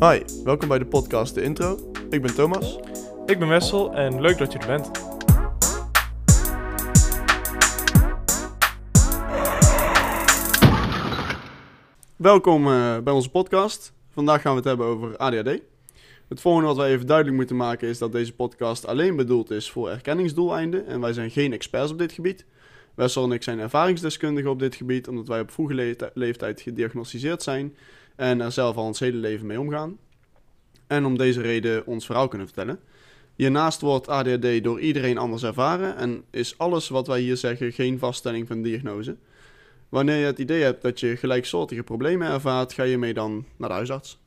[0.00, 1.90] Hi, welkom bij de podcast De Intro.
[2.10, 2.78] Ik ben Thomas.
[3.26, 4.90] Ik ben Wessel en leuk dat je er bent.
[12.16, 13.92] Welkom eh, bij onze podcast.
[14.10, 15.60] Vandaag gaan we het hebben over ADHD.
[16.28, 19.70] Het volgende wat wij even duidelijk moeten maken is dat deze podcast alleen bedoeld is
[19.70, 22.44] voor erkenningsdoeleinden en wij zijn geen experts op dit gebied.
[22.94, 27.42] Wessel en ik zijn ervaringsdeskundigen op dit gebied omdat wij op vroege le- leeftijd gediagnosticeerd
[27.42, 27.76] zijn
[28.16, 29.98] en er zelf al ons hele leven mee omgaan.
[30.86, 32.80] En om deze reden ons verhaal kunnen vertellen.
[33.36, 37.98] Hiernaast wordt ADHD door iedereen anders ervaren en is alles wat wij hier zeggen geen
[37.98, 39.16] vaststelling van diagnose.
[39.88, 43.68] Wanneer je het idee hebt dat je gelijksoortige problemen ervaart, ga je mee dan naar
[43.68, 44.18] de huisarts.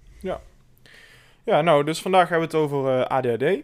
[1.44, 3.64] Ja, nou, dus vandaag hebben we het over eh, ADHD.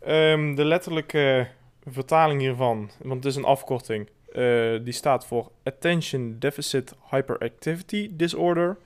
[0.00, 1.48] Ehm, de letterlijke
[1.86, 8.76] vertaling hiervan, want het is een afkorting, eh, die staat voor Attention Deficit Hyperactivity Disorder.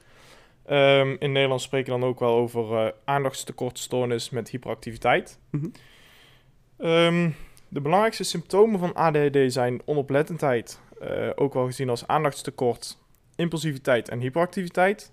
[0.65, 5.39] Ehm, in Nederland spreken we dan ook wel over eh aandachtstekortstoornis met hyperactiviteit.
[5.51, 5.67] Mhm.
[6.79, 7.31] Ehm,
[7.69, 12.99] de belangrijkste symptomen van ADHD zijn onoplettendheid, eh, ook wel gezien als aandachtstekort,
[13.37, 15.13] impulsiviteit en hyperactiviteit.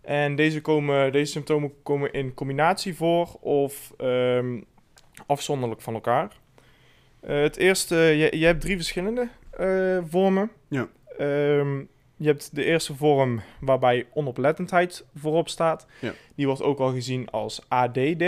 [0.00, 4.60] En deze, komen, deze symptomen komen in combinatie voor of ehm,
[5.26, 6.36] afzonderlijk van elkaar.
[7.20, 9.28] Eh, het eerste, je, je hebt drie verschillende
[10.08, 10.50] vormen.
[10.68, 10.88] Ja.
[12.18, 15.86] Je hebt de eerste vorm waarbij onoplettendheid voorop staat.
[16.00, 16.12] Ja.
[16.34, 18.24] Die wordt ook wel gezien als ADD,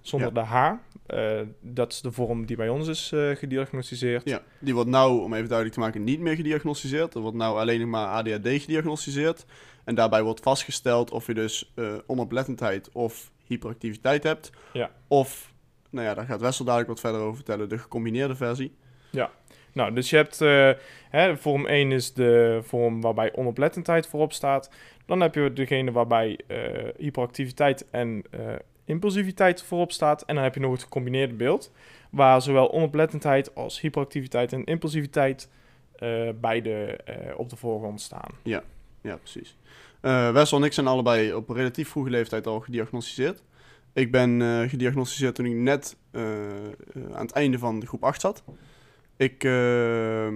[0.00, 0.72] zonder de H.
[1.06, 4.28] Eh, dat is de vorm die bij ons is eh, gediagnosticeerd.
[4.28, 7.14] Ja, die wordt nou, om even duidelijk te maken, niet meer gediagnosticeerd.
[7.14, 9.46] Er wordt nou alleen nog maar ADHD gediagnosticeerd.
[9.84, 14.50] En daarbij wordt vastgesteld of je dus eh, onoplettendheid of hyperactiviteit hebt.
[14.72, 14.90] Ja.
[15.08, 15.52] Of,
[15.90, 18.76] nou ja, daar gaat Wessel dadelijk wat verder over vertellen, de gecombineerde versie.
[19.74, 20.70] Nou, dus je hebt eh,
[21.10, 24.70] hè, vorm 1 is de vorm waarbij onoplettendheid voorop staat.
[25.06, 26.58] Dan heb je degene waarbij eh,
[26.96, 28.40] hyperactiviteit en eh,
[28.84, 30.22] impulsiviteit voorop staat.
[30.22, 31.72] En dan heb je nog het gecombineerde beeld,
[32.10, 35.48] waar zowel onoplettendheid als hyperactiviteit en impulsiviteit
[36.40, 36.98] beide
[37.36, 38.30] op de voorgrond staan.
[39.00, 39.56] Ja, precies.
[40.00, 43.42] Eh Wessel en ik zijn allebei op relatief vroege leeftijd al gediagnosticeerd.
[43.92, 45.96] Ik ben gediagnosticeerd toen ik net
[47.12, 48.42] aan het einde van de groep 8 zat.
[49.16, 50.28] Ik, eh,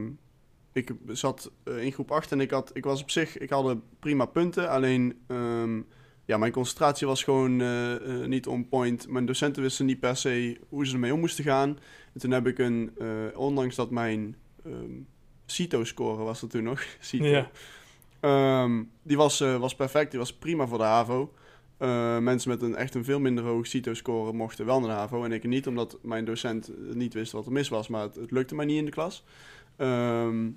[0.79, 3.77] ik zat eh, in groep 8 en ik, had, ik was op zich, ik had
[3.99, 4.71] prima punten.
[4.71, 5.81] Alleen, ehm,
[6.25, 9.09] ja, mijn concentratie was gewoon eh, eh, niet on point.
[9.09, 11.79] Mijn docenten wisten niet per se hoe ze ermee om moesten gaan.
[12.13, 12.93] En toen heb ik een,
[13.35, 15.01] ondanks dat mijn ehm
[15.47, 17.51] CITO-score was er toen nog, CITO, Ja.
[18.21, 21.33] Ehm, die was, was perfect, die was prima voor de HAVO.
[21.79, 25.25] Eh, mensen met een echt een veel minder hoog CITO-score mochten wel naar de HAVO
[25.25, 28.31] en ik niet, omdat mijn docent niet wist wat er mis was, maar het, het
[28.31, 29.25] lukte mij niet in de klas.
[29.77, 30.49] Ehm,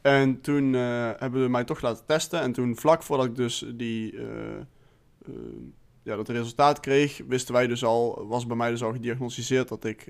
[0.00, 3.64] en toen eh, hebben we mij toch laten testen en toen vlak voordat ik dus
[3.74, 4.24] die, eh,
[6.02, 9.84] ja, dat resultaat kreeg, wisten wij dus al, was bij mij dus al gediagnosticeerd dat
[9.84, 10.08] ik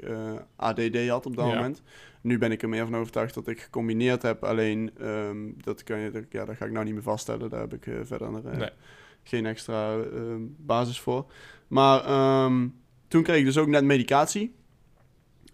[0.57, 1.55] ADD had op dat Ja.
[1.55, 1.83] moment.
[2.21, 4.45] Nu ben ik er meer van overtuigd dat ik gecombineerd heb.
[4.45, 7.51] Alleen, ehm, dat, kan je, dat, ja, dat ga ik nou niet meer vaststellen.
[7.51, 8.71] Daar heb ik verder eh, Nee.
[9.23, 11.27] Geen extra ehm, basis voor.
[11.69, 12.69] Maar ehm,
[13.09, 14.55] toen kreeg ik dus ook net medicatie.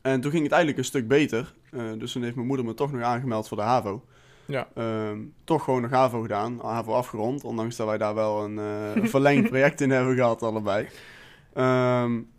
[0.03, 1.55] En toen ging het eigenlijk een stuk beter.
[1.71, 4.05] Eh, dus toen heeft mijn moeder me toch nog aangemeld voor de HAVO.
[4.47, 4.69] Ja.
[4.75, 6.59] Ehm, toch gewoon nog HAVO gedaan.
[6.63, 7.45] HAVO afgerond.
[7.45, 10.89] Ondanks dat wij daar wel een, eh, een verlengd project in hebben gehad allebei.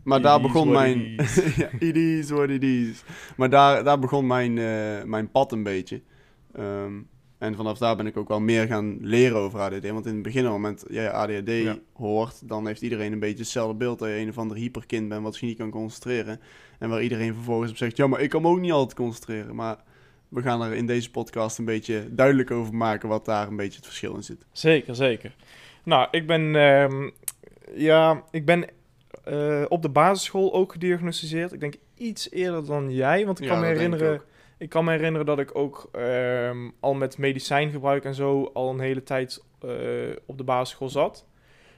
[0.03, 1.00] Maar daar It begon mijn...
[1.56, 3.03] ja, it is what it is.
[3.38, 6.01] Maar daar, daar begon mijn, eh, mijn pad een beetje.
[7.39, 9.89] En vanaf daar ben ik ook wel meer gaan leren over ADD.
[9.89, 11.77] Want in het begin, op het moment dat jij ADHD Ja.
[11.94, 14.00] hoort, dan heeft iedereen een beetje hetzelfde beeld.
[14.00, 16.39] Dat je een of ander hyperkind bent wat zich niet kan concentreren.
[16.79, 19.55] En waar iedereen vervolgens op zegt, ja, maar ik kan me ook niet altijd concentreren.
[19.55, 19.78] Maar
[20.29, 23.75] we gaan er in deze podcast een beetje duidelijk over maken wat daar een beetje
[23.78, 24.45] het verschil in zit.
[24.51, 25.35] Zeker, zeker.
[25.83, 27.09] Nou, ik ben, ehm,
[27.73, 28.66] ja, ik ben
[29.23, 31.53] eh, op de basisschool ook gediagnosticeerd.
[31.53, 34.22] Ik denk iets eerder dan jij, want ik Ja, kan me herinneren...
[34.59, 38.80] Ik kan me herinneren dat ik ook ehm, al met medicijngebruik en zo al een
[38.80, 41.25] hele tijd eh, op de basisschool zat.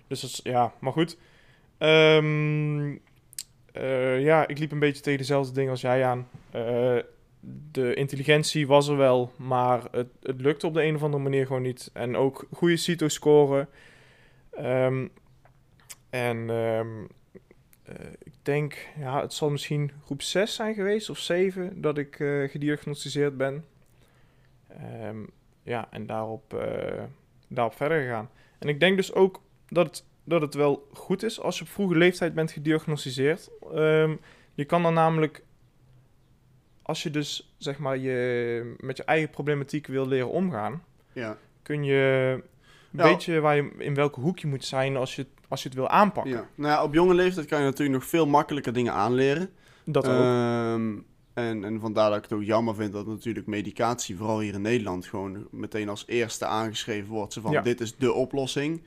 [0.07, 1.17] Dus dat ja, maar goed.
[1.77, 2.97] Ehm,
[3.71, 6.27] eh, ja, ik liep een beetje tegen dezelfde dingen als jij aan.
[6.51, 6.97] Eh,
[7.71, 11.45] de intelligentie was er wel, maar het, het lukte op de een of andere manier
[11.45, 11.89] gewoon niet.
[11.93, 13.69] En ook goede CITO-scoren.
[14.51, 15.07] Ehm,
[16.09, 16.49] en
[18.23, 22.49] ik denk, ja, het zal misschien groep 6 zijn geweest of 7 dat ik eh,
[22.49, 23.65] gediagnosticeerd ben.
[24.67, 25.17] Ehm,
[25.63, 27.03] ja, en daarop, eh,
[27.47, 28.29] daarop verder gegaan.
[28.59, 31.69] En ik denk dus ook dat het, dat het wel goed is als je op
[31.69, 33.49] vroege leeftijd bent gediagnosticeerd.
[33.73, 34.15] Ehm,
[34.53, 35.43] je kan dan namelijk,
[36.81, 40.83] als je dus zeg maar je, met je eigen problematiek wil leren omgaan,
[41.13, 41.37] Ja.
[41.61, 42.43] kun je
[42.91, 43.03] Ja.
[43.03, 45.77] weet je waar je in welke hoek je moet zijn als je, als je het
[45.77, 46.31] wil aanpakken.
[46.31, 46.47] Ja.
[46.55, 49.49] Nou ja, op jonge leeftijd kan je natuurlijk nog veel makkelijker dingen aanleren.
[49.85, 50.13] Dat ook.
[50.13, 50.97] Ehm,
[51.33, 54.61] en, en vandaar dat ik het ook jammer vind dat natuurlijk medicatie, vooral hier in
[54.61, 57.33] Nederland, gewoon meteen als eerste aangeschreven wordt.
[57.33, 57.61] Zo van, Ja.
[57.61, 58.83] dit is de oplossing.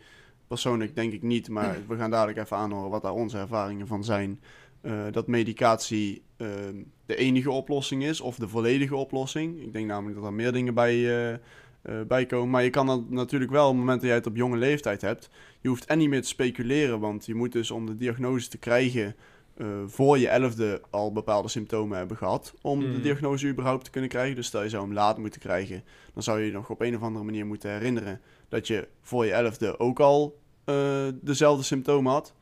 [0.47, 4.05] Persoonlijk denk ik niet, maar we gaan dadelijk even aanhoren wat daar onze ervaringen van
[4.05, 4.41] zijn.
[4.81, 9.63] Eh, dat medicatie ehm, de enige oplossing is, of de volledige oplossing.
[9.63, 11.39] Ik denk namelijk dat er meer dingen bij, eh,
[11.85, 12.51] eh, bij komen.
[12.51, 15.01] Maar je kan dan natuurlijk wel, op het moment dat jij het op jonge leeftijd
[15.01, 18.49] hebt, je hoeft en niet meer te speculeren, want je moet dus om de diagnose
[18.49, 19.17] te krijgen
[19.55, 23.03] eh, voor je elfde al bepaalde symptomen hebben gehad om de Mhm.
[23.03, 24.37] diagnose überhaupt te kunnen krijgen.
[24.37, 25.85] Dus stel je zou hem laat moeten krijgen,
[26.15, 29.25] dan zou je je nog op een of andere manier moeten herinneren dat je voor
[29.25, 32.35] je elfde ook al eh, dezelfde symptomen had.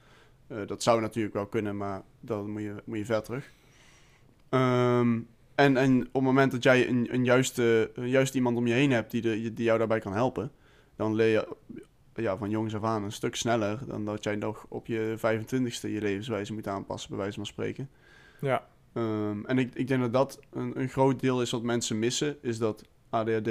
[0.66, 3.50] Dat zou natuurlijk wel kunnen, maar dan moet je, moet je ver terug.
[4.48, 5.18] Ehm,
[5.54, 8.74] en, en op het moment dat jij een, een, juiste, een juist iemand om je
[8.74, 10.50] heen hebt die, de, die jou daarbij kan helpen,
[10.96, 11.48] dan leer je
[12.14, 15.90] ja, van jongs af aan een stuk sneller dan dat jij nog op je 25ste
[15.90, 17.90] je levenswijze moet aanpassen, bij wijze van spreken.
[18.40, 18.66] Ja.
[18.92, 22.36] Ehm, en ik, ik denk dat dat een, een groot deel is wat mensen missen,
[22.42, 23.50] is dat ADHD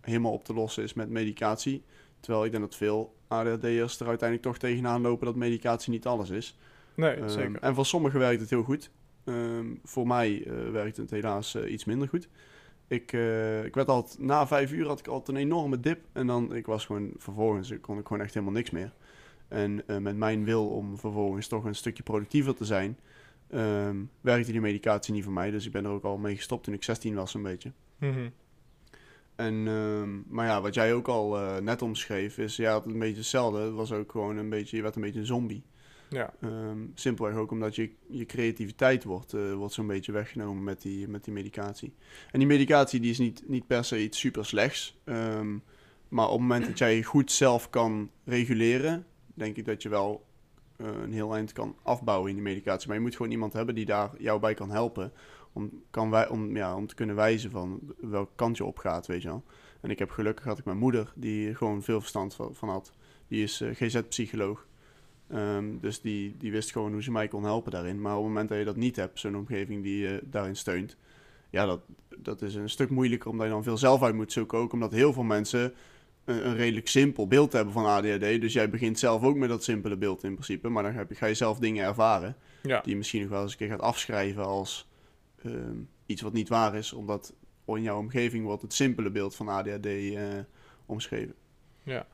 [0.00, 1.82] helemaal op te lossen is met medicatie.
[2.20, 6.30] Terwijl ik denk dat veel ADHD'ers er uiteindelijk toch tegenaan lopen dat medicatie niet alles
[6.30, 6.58] is.
[6.94, 7.60] Nee, Ehm, zeker.
[7.60, 8.90] En voor sommigen werkt het heel goed.
[9.28, 12.28] Ehm, voor mij eh, werkt het helaas eh, iets minder goed.
[12.86, 16.00] Ik, eh, ik werd altijd, na vijf uur had ik altijd een enorme dip.
[16.12, 18.92] En dan, ik was gewoon, vervolgens kon ik gewoon echt helemaal niks meer.
[19.48, 22.98] En met mijn wil om vervolgens toch een stukje productiever te zijn,
[23.50, 25.50] ehm, werkte die medicatie niet voor mij.
[25.50, 27.72] Dus ik ben er ook al mee gestopt toen ik 16 was, een beetje.
[27.98, 28.28] Mhm.
[29.36, 33.16] En, ehm, maar ja, wat jij ook al net omschreef, is ja, het een beetje
[33.16, 33.60] hetzelfde.
[33.60, 35.62] Het was ook gewoon een beetje, je werd een beetje een zombie.
[36.10, 36.34] Ja.
[36.40, 41.08] Ehm, simpelweg ook omdat je, je creativiteit wordt, eh, wordt zo'n beetje weggenomen met die,
[41.08, 41.94] met die medicatie.
[42.30, 45.00] En die medicatie die is niet, niet per se iets super slechts.
[45.04, 45.56] ehm,
[46.08, 50.26] maar op het moment dat jij goed zelf kan reguleren, denk ik dat je wel
[50.76, 52.86] eh, een heel eind kan afbouwen in die medicatie.
[52.86, 55.12] Maar je moet gewoon iemand hebben die daar jou bij kan helpen.
[55.52, 59.06] Om, kan wij, om, ja, om te kunnen wijzen van welke kant je op gaat,
[59.06, 59.44] weet je wel.
[59.80, 62.92] En ik heb gelukkig had ik mijn moeder, die gewoon veel verstand van, van had.
[63.28, 64.66] Die is eh, GZ-psycholoog.
[65.28, 68.00] Ehm, dus die, die wist gewoon hoe ze mij kon helpen daarin.
[68.00, 70.96] Maar op het moment dat je dat niet hebt, zo'n omgeving die je daarin steunt,
[71.50, 71.80] ja, dat,
[72.18, 74.58] dat is een stuk moeilijker omdat je dan veel zelf uit moet zoeken.
[74.58, 75.74] Ook omdat heel veel mensen
[76.24, 78.40] een, een redelijk simpel beeld hebben van ADHD.
[78.40, 80.68] Dus jij begint zelf ook met dat simpele beeld in principe.
[80.68, 82.80] Maar dan heb je, ga je zelf dingen ervaren Ja.
[82.80, 84.88] die je misschien nog wel eens een keer gaat afschrijven als
[85.42, 85.76] ehm,
[86.06, 86.92] iets wat niet waar is.
[86.92, 87.34] Omdat
[87.64, 90.22] in jouw omgeving wordt het simpele beeld van ADHD eh,
[90.86, 91.34] omschreven.
[91.82, 92.06] Ja.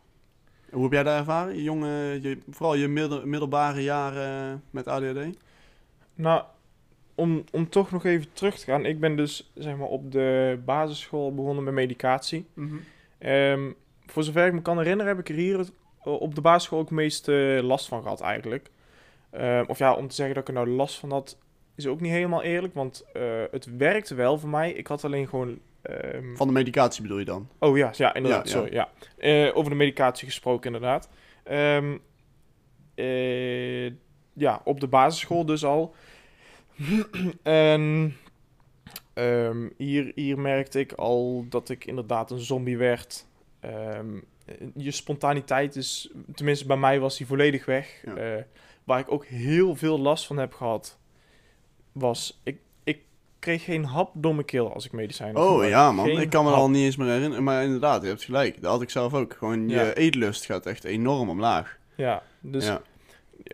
[0.75, 1.55] Hoe heb jij dat ervaren?
[1.56, 5.38] Je jonge, je, vooral je middel, middelbare jaren met ADHD?
[6.15, 6.43] Nou,
[7.15, 8.85] om, om toch nog even terug te gaan.
[8.85, 12.47] Ik ben dus zeg maar op de basisschool begonnen met medicatie.
[13.19, 13.71] Ehm,
[14.06, 15.67] voor zover ik me kan herinneren heb ik er hier
[16.03, 18.70] op de basisschool ook het meeste last van gehad eigenlijk.
[19.31, 21.38] Ehm, of ja, om te zeggen dat ik er nou last van had,
[21.75, 22.75] is ook niet helemaal eerlijk.
[22.75, 24.73] Want eh, het werkte wel voor mij.
[24.73, 25.59] Ik had alleen gewoon...
[25.85, 27.49] ehm, Van de medicatie bedoel je dan?
[27.59, 28.49] Oh ja, ja inderdaad.
[28.49, 28.53] Ja.
[28.53, 28.91] Sorry, ja.
[29.19, 31.09] Eh, over de medicatie gesproken, inderdaad.
[31.45, 31.97] Ehm,
[32.95, 33.87] eh,
[34.33, 35.95] ja, op de basisschool dus al.
[37.43, 38.17] en
[39.15, 43.27] ehm, hier, hier merkte ik al dat ik inderdaad een zombie werd.
[44.75, 48.03] Je spontaniteit is, tenminste bij mij was die volledig weg.
[48.05, 48.17] Ja.
[48.17, 48.43] Eh,
[48.85, 50.99] waar ik ook heel veel last van heb gehad,
[51.93, 52.58] was ik
[53.44, 56.44] kreeg geen hap door mijn keel als ik medicijnen Oh ja man, Geen ik kan
[56.44, 56.58] me hap.
[56.58, 57.44] al niet eens meer herinneren.
[57.44, 58.63] Maar inderdaad, je hebt gelijk.
[58.63, 59.34] Dat had ik zelf ook.
[59.39, 59.93] Gewoon je Ja.
[59.93, 61.79] eetlust gaat echt enorm omlaag.
[61.94, 62.82] Ja, dus ja.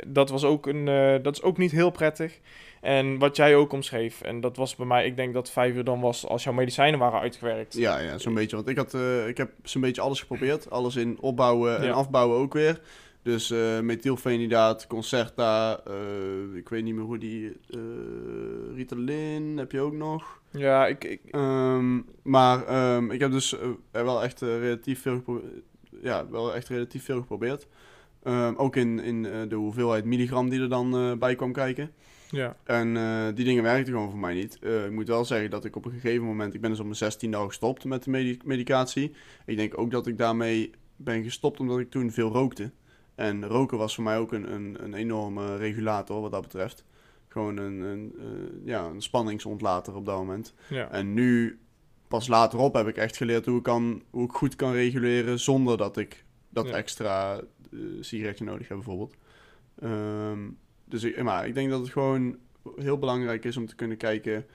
[0.06, 2.38] dat was ook een, eh, dat is ook niet heel prettig.
[2.80, 5.84] En wat jij ook omschreef, en dat was bij mij, ik denk dat vijf uur
[5.84, 7.74] dan was als jouw medicijnen waren uitgewerkt.
[7.74, 8.56] Ja, ja zo'n beetje.
[8.56, 10.70] Want ik, had, eh, ik heb zo'n beetje alles geprobeerd.
[10.70, 11.92] Alles in opbouwen en Ja.
[11.92, 12.80] afbouwen ook weer.
[13.22, 17.52] Dus eh methylfenidaat, Concerta, eh, ik weet niet meer hoe die...
[17.70, 17.78] eh
[18.74, 20.40] Ritalin heb je ook nog.
[20.50, 23.56] Ja, ik, ik, Ehm, maar ehm, ik heb dus
[23.90, 25.52] wel echt relatief veel geprobeerd.
[26.02, 27.66] Ja, wel echt relatief veel geprobeerd.
[28.22, 31.90] Ehm, ook in, in de hoeveelheid milligram die er dan bij kwam kijken.
[32.30, 32.94] ja, En
[33.34, 34.58] die dingen werkten gewoon voor mij niet.
[34.86, 36.54] Ik moet wel zeggen dat ik op een gegeven moment...
[36.54, 39.12] Ik ben dus op mijn 16 al gestopt met de medi- medicatie.
[39.46, 42.70] Ik denk ook dat ik daarmee ben gestopt omdat ik toen veel rookte.
[43.14, 46.84] En roken was voor mij ook een, een, een enorme regulator wat dat betreft.
[47.28, 50.54] Gewoon een, een, eh, ja, een spanningsontlater op dat moment.
[50.68, 51.58] ja, En nu,
[52.08, 55.40] pas later op, heb ik echt geleerd hoe ik, kan, hoe ik goed kan reguleren
[55.40, 56.74] zonder dat ik dat Ja.
[56.74, 57.40] extra
[57.72, 59.14] eh, sigaretje nodig heb, bijvoorbeeld.
[59.80, 60.38] Ehm,
[60.84, 62.36] dus ik, maar ik denk dat het gewoon
[62.76, 64.46] heel belangrijk is om te kunnen kijken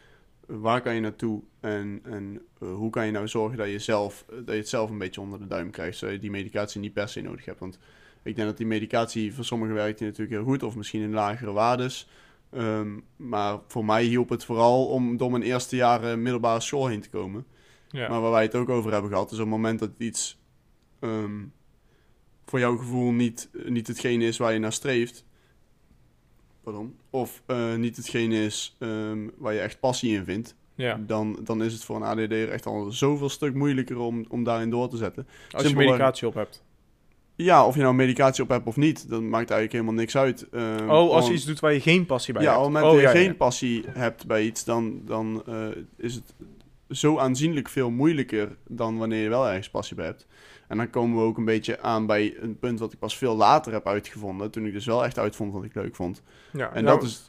[0.45, 4.25] waar kan je naartoe en, en eh, hoe kan je nou zorgen dat je, zelf,
[4.27, 6.93] dat je het zelf een beetje onder de duim krijgt, zodat je die medicatie niet
[6.93, 7.59] per se nodig hebt.
[7.59, 7.77] Want
[8.25, 11.13] ik denk dat die medicatie voor sommigen werkt die natuurlijk heel goed, of misschien in
[11.13, 12.07] lagere waardes.
[12.51, 17.01] Ehm, maar voor mij hielp het vooral om door mijn eerste jaren middelbare school heen
[17.01, 17.45] te komen.
[17.89, 18.09] Ja.
[18.09, 20.39] Maar waar wij het ook over hebben gehad, is op het moment dat iets
[20.99, 21.43] ehm,
[22.45, 25.25] voor jouw gevoel niet, niet hetgeen is waar je naar streeft.
[26.63, 26.95] Pardon.
[27.09, 30.55] Of eh, niet hetgeen is ehm, waar je echt passie in vindt.
[30.75, 30.99] ja.
[31.07, 34.69] Dan, dan is het voor een ADD'er echt al zoveel stuk moeilijker om, om daarin
[34.69, 35.27] door te zetten.
[35.27, 36.63] Als je Simpelweg- medicatie op hebt.
[37.37, 40.47] Ja, of je nou medicatie op hebt of niet, dat maakt eigenlijk helemaal niks uit.
[40.51, 42.59] Ehm, Oh, als je iets doet waar je geen passie bij ja, hebt.
[42.65, 43.37] op het moment oh, dat je ja, geen ja.
[43.37, 46.33] passie hebt bij iets, dan, dan eh, is het
[46.89, 50.27] zo aanzienlijk veel moeilijker dan wanneer je wel ergens passie bij hebt.
[50.67, 53.35] En dan komen we ook een beetje aan bij een punt wat ik pas veel
[53.35, 54.51] later heb uitgevonden.
[54.51, 56.21] Toen ik dus wel echt uitvond wat ik leuk vond.
[56.51, 57.27] Ja, En nou, dat is.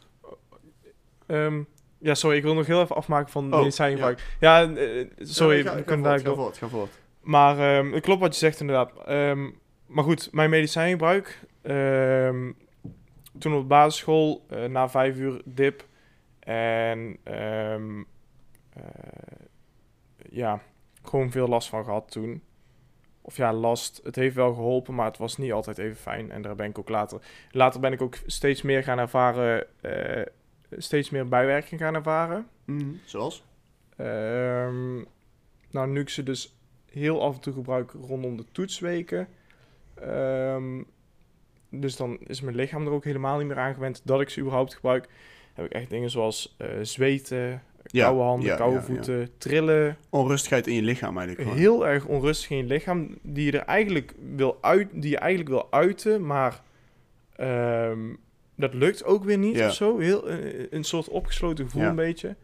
[1.26, 1.62] ehm,
[1.98, 4.36] ja, sorry, ik wil nog heel even afmaken van Oh, medicijngebruik.
[4.40, 6.90] Ja, eh, sorry, Ja, ga, voort, ga voort, ga voort.
[7.22, 8.92] Maar ehm, het klopt wat je zegt inderdaad.
[9.04, 9.48] Ehm,
[9.86, 11.40] maar goed, mijn medicijngebruik.
[11.62, 12.52] ehm,
[13.38, 15.84] toen op de basisschool, eh, na vijf uur dip.
[16.38, 18.02] En ehm,
[18.72, 18.82] eh,
[20.30, 20.62] ja,
[21.02, 22.42] gewoon veel last van gehad toen.
[23.22, 24.00] Of ja, last.
[24.04, 26.30] Het heeft wel geholpen, maar het was niet altijd even fijn.
[26.30, 27.20] En daar ben ik ook later...
[27.50, 29.66] Later ben ik ook steeds meer gaan ervaren...
[29.80, 30.22] eh,
[30.70, 32.46] steeds meer bijwerking gaan ervaren.
[32.64, 33.44] Mhm, Zoals?
[33.96, 34.94] Ehm,
[35.70, 36.56] nou, nu ik ze dus
[36.90, 39.28] heel af en toe gebruik rondom de toetsweken.
[40.00, 40.82] Ehm,
[41.70, 44.40] dus dan is mijn lichaam er ook helemaal niet meer aan gewend dat ik ze
[44.40, 45.08] überhaupt gebruik.
[45.54, 49.96] Heb ik echt dingen zoals eh, zweten, Ja, koude handen, ja, koude ja, voeten, trillen.
[50.10, 51.50] Onrustigheid in je lichaam eigenlijk.
[51.50, 55.50] Heel erg onrustig in je lichaam, die je er eigenlijk wil uit, die je eigenlijk
[55.50, 56.62] wil uiten, maar
[57.36, 58.14] ehm,
[58.56, 59.98] dat lukt ook weer niet of zo.
[59.98, 62.36] Heel, eh, een soort opgesloten gevoel een beetje.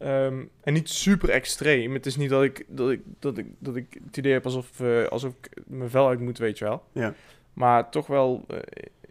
[0.00, 1.94] Ehm, en niet super extreem.
[1.94, 4.80] Het is niet dat ik, dat ik, dat ik, dat ik het idee heb alsof,
[4.80, 6.82] eh, alsof ik mijn vel uit moet, weet je wel.
[6.92, 7.14] Ja.
[7.52, 8.58] Maar toch wel eh,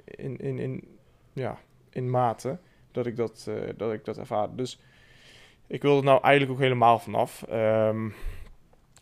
[0.06, 0.88] in, in, in,
[1.34, 1.58] ja,
[1.90, 2.58] in mate
[2.92, 4.56] dat ik dat, eh, dat ik dat ervaar.
[4.56, 4.80] Dus
[5.68, 7.44] ik wil er nou eigenlijk ook helemaal vanaf.
[7.44, 8.10] Ehm,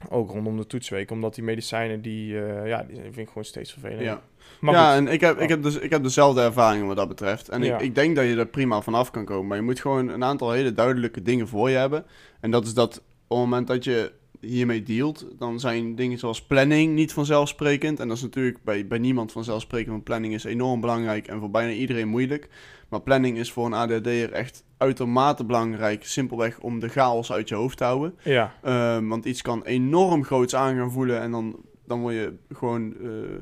[0.10, 3.72] ook rondom de toetsweek, omdat die medicijnen, die, eh, ja, die vind ik gewoon steeds
[3.72, 4.02] vervelend.
[4.02, 4.22] Ja.
[4.60, 5.50] Maar ja, goed, en ik heb, ik, Oh.
[5.50, 7.50] heb dus, ik heb dezelfde ervaringen wat dat betreft.
[7.50, 7.76] En Ja.
[7.76, 9.48] ik, ik denk dat je er prima vanaf kan komen.
[9.48, 12.06] Maar je moet gewoon een aantal hele duidelijke dingen voor je hebben.
[12.40, 14.12] En dat is dat op het moment dat je
[14.42, 18.00] hiermee dealt, dan zijn dingen zoals planning niet vanzelfsprekend.
[18.00, 21.52] En dat is natuurlijk bij, bij niemand vanzelfsprekend, want planning is enorm belangrijk en voor
[21.52, 22.50] bijna iedereen moeilijk.
[22.90, 27.56] Maar planning is voor een ADHD'er echt uitermate belangrijk, simpelweg om de chaos uit je
[27.56, 28.16] hoofd te houden.
[28.24, 31.56] ja, Ehm, want iets kan enorm groots aan gaan voelen en dan,
[31.86, 33.40] dan word je gewoon eh, eh,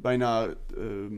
[0.00, 0.46] bijna.
[0.76, 1.14] ehm,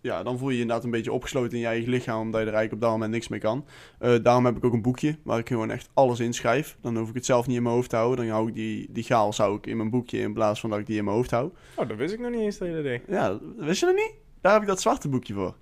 [0.00, 2.46] ja, dan voel je je inderdaad een beetje opgesloten in je eigen lichaam, omdat je
[2.46, 3.64] er eigenlijk op dat moment niks mee kan.
[3.98, 6.76] Eh, daarom heb ik ook een boekje waar ik gewoon echt alles inschrijf.
[6.80, 8.24] Dan hoef ik het zelf niet in mijn hoofd te houden.
[8.26, 10.78] Dan hou ik die, die chaos hou ik in mijn boekje in plaats van dat
[10.78, 11.50] ik die in mijn hoofd hou.
[11.76, 13.02] oh, dat wist ik nog niet eens dat je dat deed.
[13.08, 14.12] Ja, wist je dat niet?
[14.40, 15.54] Daar heb ik dat zwarte boekje voor.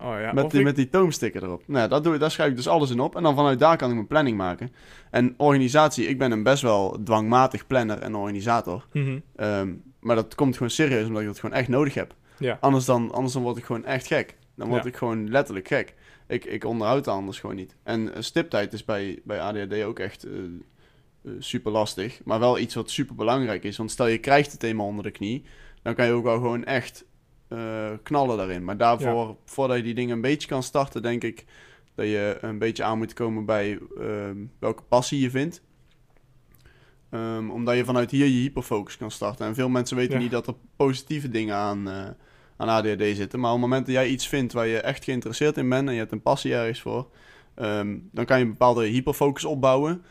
[0.00, 1.62] Oh ja, met, die, ik- met die toomsticker erop.
[1.66, 3.16] Nou, dat doe, ik- daar schrijf ik dus alles in op.
[3.16, 4.70] En dan vanuit daar kan ik mijn planning maken.
[5.10, 8.86] En organisatie, ik ben een best wel dwangmatig planner en organisator.
[8.92, 9.18] Mhm.
[9.36, 12.14] Ehm, maar dat komt gewoon serieus, omdat ik dat gewoon echt nodig heb.
[12.38, 12.58] Ja.
[12.60, 14.36] Anders dan, anders dan word ik gewoon echt gek.
[14.54, 14.88] Dan word Ja.
[14.88, 15.94] ik gewoon letterlijk gek.
[16.28, 17.76] Ik, ik onderhoud dat anders gewoon niet.
[17.82, 20.32] En stiptijd is bij, bij ADHD ook echt eh,
[21.24, 22.20] eh, super lastig.
[22.24, 23.76] Maar wel iets wat super belangrijk is.
[23.76, 25.44] Want stel je krijgt het eenmaal onder de knie,
[25.82, 27.04] dan kan je ook wel gewoon echt
[27.48, 28.64] eh, knallen daarin.
[28.64, 31.44] Maar daarvoor, voordat je die dingen een beetje kan starten, denk ik
[31.94, 35.62] dat je een beetje aan moet komen bij ehm, welke passie je vindt.
[37.10, 39.46] Ehm, omdat je vanuit hier je hyperfocus kan starten.
[39.46, 40.20] En veel mensen weten Ja.
[40.20, 42.08] niet dat er positieve dingen aan, eh,
[42.56, 43.40] aan ADHD zitten.
[43.40, 45.92] Maar op het moment dat jij iets vindt waar je echt geïnteresseerd in bent en
[45.94, 47.08] je hebt een passie ergens voor,
[47.54, 50.02] ehm, dan kan je een bepaalde hyperfocus opbouwen.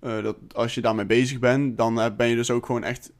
[0.00, 3.12] Eh, dat als je daarmee bezig bent, dan ben je dus ook gewoon echt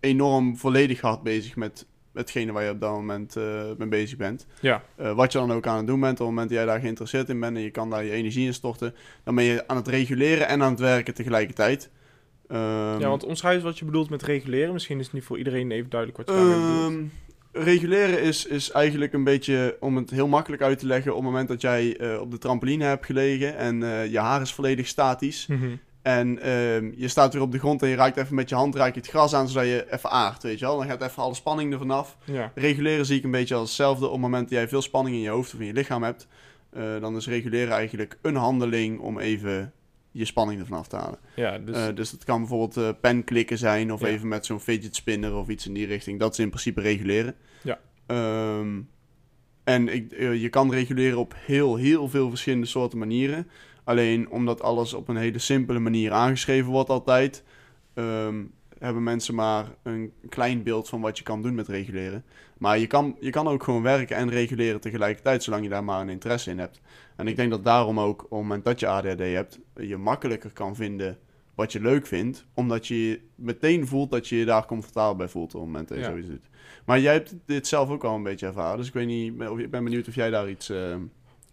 [0.00, 4.46] enorm volledig hard bezig met hetgene waar je op dat moment eh, mee bezig bent.
[4.60, 4.82] Ja.
[4.96, 6.80] Eh, wat je dan ook aan het doen bent, op het moment dat jij daar
[6.80, 9.76] geïnteresseerd in bent en je kan daar je energie in storten, dan ben je aan
[9.76, 11.90] het reguleren en aan het werken tegelijkertijd.
[12.48, 14.72] Ehm, ja, want omschrijf wat je bedoelt met reguleren.
[14.72, 17.10] Misschien is het niet voor iedereen even duidelijk wat je daarmee bedoelt.
[17.52, 21.16] Ehm, reguleren is, is eigenlijk een beetje, om het heel makkelijk uit te leggen, op
[21.16, 24.86] het moment dat jij eh, op de trampoline hebt gelegen en je haar is volledig
[24.86, 25.46] statisch.
[25.46, 25.74] Mhm.
[26.02, 28.74] En ehm, je staat weer op de grond en je raakt even met je hand
[28.74, 30.76] raak je het gras aan, zodat je even aardt, weet je wel.
[30.76, 32.16] Dan gaat even alle spanning er vanaf.
[32.24, 32.52] Ja.
[32.54, 34.06] Reguleren zie ik een beetje als hetzelfde.
[34.06, 36.26] Op het moment dat jij veel spanning in je hoofd of in je lichaam hebt,
[36.70, 39.72] eh, dan is reguleren eigenlijk een handeling om even
[40.10, 41.18] je spanning ervan af te halen.
[41.34, 41.76] Ja, dus...
[41.76, 44.06] Dus, dus dat kan bijvoorbeeld eh pen klikken zijn of Ja.
[44.06, 46.18] even met zo'n fidget spinner of iets in die richting.
[46.20, 47.34] Dat is in principe reguleren.
[47.62, 47.78] Ja.
[48.06, 48.80] Ehm,
[49.64, 53.48] en ik, eh, je kan reguleren op heel, heel veel verschillende soorten manieren.
[53.84, 57.44] Alleen omdat alles op een hele simpele manier aangeschreven wordt altijd,
[57.94, 58.44] ehm,
[58.78, 62.24] hebben mensen maar een klein beeld van wat je kan doen met reguleren.
[62.58, 66.00] Maar je kan, je kan ook gewoon werken en reguleren tegelijkertijd, zolang je daar maar
[66.00, 66.80] een interesse in hebt.
[67.16, 70.50] En ik denk dat daarom ook, op het moment dat je ADHD hebt, je makkelijker
[70.52, 71.18] kan vinden
[71.54, 75.54] wat je leuk vindt, omdat je meteen voelt dat je je daar comfortabel bij voelt
[75.54, 76.10] op het moment dat je Ja.
[76.10, 76.48] zoiets doet.
[76.84, 79.58] Maar jij hebt dit zelf ook al een beetje ervaren, dus ik weet niet, of-
[79.58, 80.96] ik ben benieuwd of jij daar iets, eh,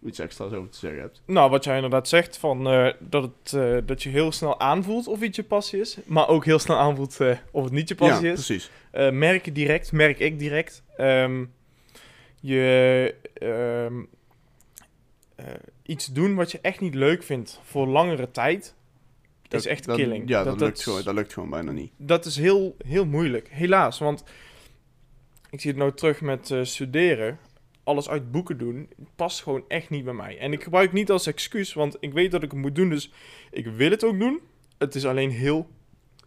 [0.04, 1.22] iets extra's over te zeggen hebt.
[1.26, 5.06] Nou, wat jij inderdaad zegt, van, eh, dat, het, eh, dat je heel snel aanvoelt
[5.06, 5.98] of iets je passie is.
[6.04, 8.46] Maar ook heel snel aanvoelt eh, of het niet je passie ja, is.
[8.46, 8.70] precies.
[9.12, 10.82] Merk je direct, merk ik direct.
[10.96, 11.44] Ehm,
[12.40, 14.02] je ehm,
[15.36, 15.46] eh,
[15.82, 18.74] iets doen wat je echt niet leuk vindt voor langere tijd,
[19.48, 20.28] is echt dat, killing.
[20.28, 21.92] Ja, dat, lukt is- gewoon, dat lukt gewoon bijna niet.
[21.96, 23.48] dat is heel, heel moeilijk.
[23.50, 24.24] Helaas, want
[25.50, 27.38] ik zie het nou terug met studeren.
[27.90, 30.38] Alles uit boeken doen past gewoon echt niet bij mij.
[30.38, 32.88] En ik gebruik het niet als excuus, want ik weet dat ik het moet doen,
[32.88, 33.12] dus
[33.50, 34.40] ik wil het ook doen.
[34.78, 35.68] Het is alleen heel.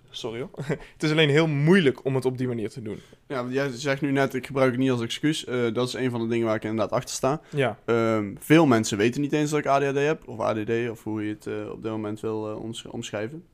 [0.09, 0.49] Sorry hoor.
[0.93, 2.99] het is alleen heel moeilijk om het op die manier te doen.
[3.27, 5.45] Ja, want jij zegt nu net, ik gebruik het niet als excuus.
[5.45, 7.41] Eh, dat is een van de dingen waar ik inderdaad achter sta.
[7.49, 11.23] Ja, Ehm, veel mensen weten niet eens dat ik ADHD heb, of ADD, of hoe
[11.25, 13.45] je het eh, op dit moment wil eh, omsch- omschrijven.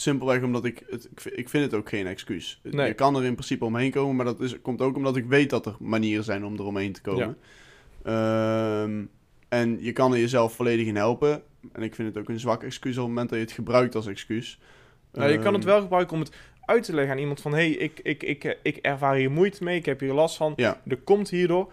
[0.00, 2.60] Simpelweg omdat ik, het, ik, vind- het ook geen excuus.
[2.62, 2.86] Nee.
[2.86, 5.50] Je kan er in principe omheen komen, maar dat is, komt ook omdat ik weet
[5.50, 7.36] dat er manieren zijn om er omheen te komen.
[8.04, 9.04] Ehm,
[9.48, 11.42] en je kan er jezelf volledig in helpen.
[11.72, 13.94] En ik vind het ook een zwak excuus op het moment dat je het gebruikt
[13.94, 14.58] als excuus.
[15.12, 16.32] Nou, je kan het Ehm, wel gebruiken om het
[16.64, 17.52] uit te leggen aan iemand van...
[17.52, 20.52] hé, hey, ik, ik, ik, ik ervaar hier moeite mee, ik heb hier last van.
[20.56, 21.72] Ja, Er komt hierdoor.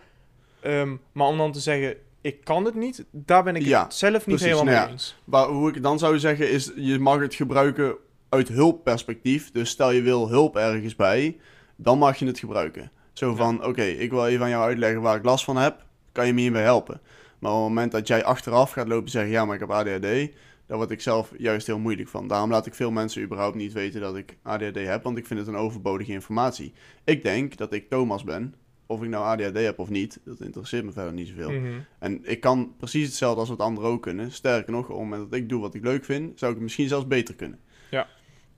[0.60, 3.94] Ehm, maar om dan te zeggen, ik kan het niet, daar ben ik Ja, het
[3.94, 4.92] zelf niet precies, helemaal nou mee ja.
[4.92, 5.18] eens.
[5.24, 7.96] Maar hoe ik dan zou zeggen is, je mag het gebruiken
[8.30, 9.52] uit hulpperspectief.
[9.52, 11.38] Dus stel je wil hulp ergens bij,
[11.76, 12.92] dan mag je het gebruiken.
[13.14, 13.36] Zo Ja.
[13.36, 15.86] van, oké, ik wil even aan jou uitleggen waar ik last van heb.
[16.12, 17.02] Kan je me hierbij helpen?
[17.40, 20.32] Maar op het moment dat jij achteraf gaat lopen zeggen, ja, maar ik heb ADHD...
[20.68, 22.28] Daar word ik zelf juist heel moeilijk van.
[22.28, 25.40] Daarom laat ik veel mensen überhaupt niet weten dat ik ADHD heb, want ik vind
[25.40, 26.74] het een overbodige informatie.
[27.04, 28.56] Ik denk dat ik Thomas ben.
[28.86, 31.52] Of ik nou ADHD heb of niet, dat interesseert me verder niet zoveel.
[31.52, 31.72] Mhm.
[32.00, 34.32] En ik kan precies hetzelfde als wat anderen ook kunnen.
[34.32, 36.66] Sterker nog, op het moment dat ik doe wat ik leuk vind, zou ik het
[36.66, 37.60] misschien zelfs beter kunnen.
[37.90, 38.08] Ja.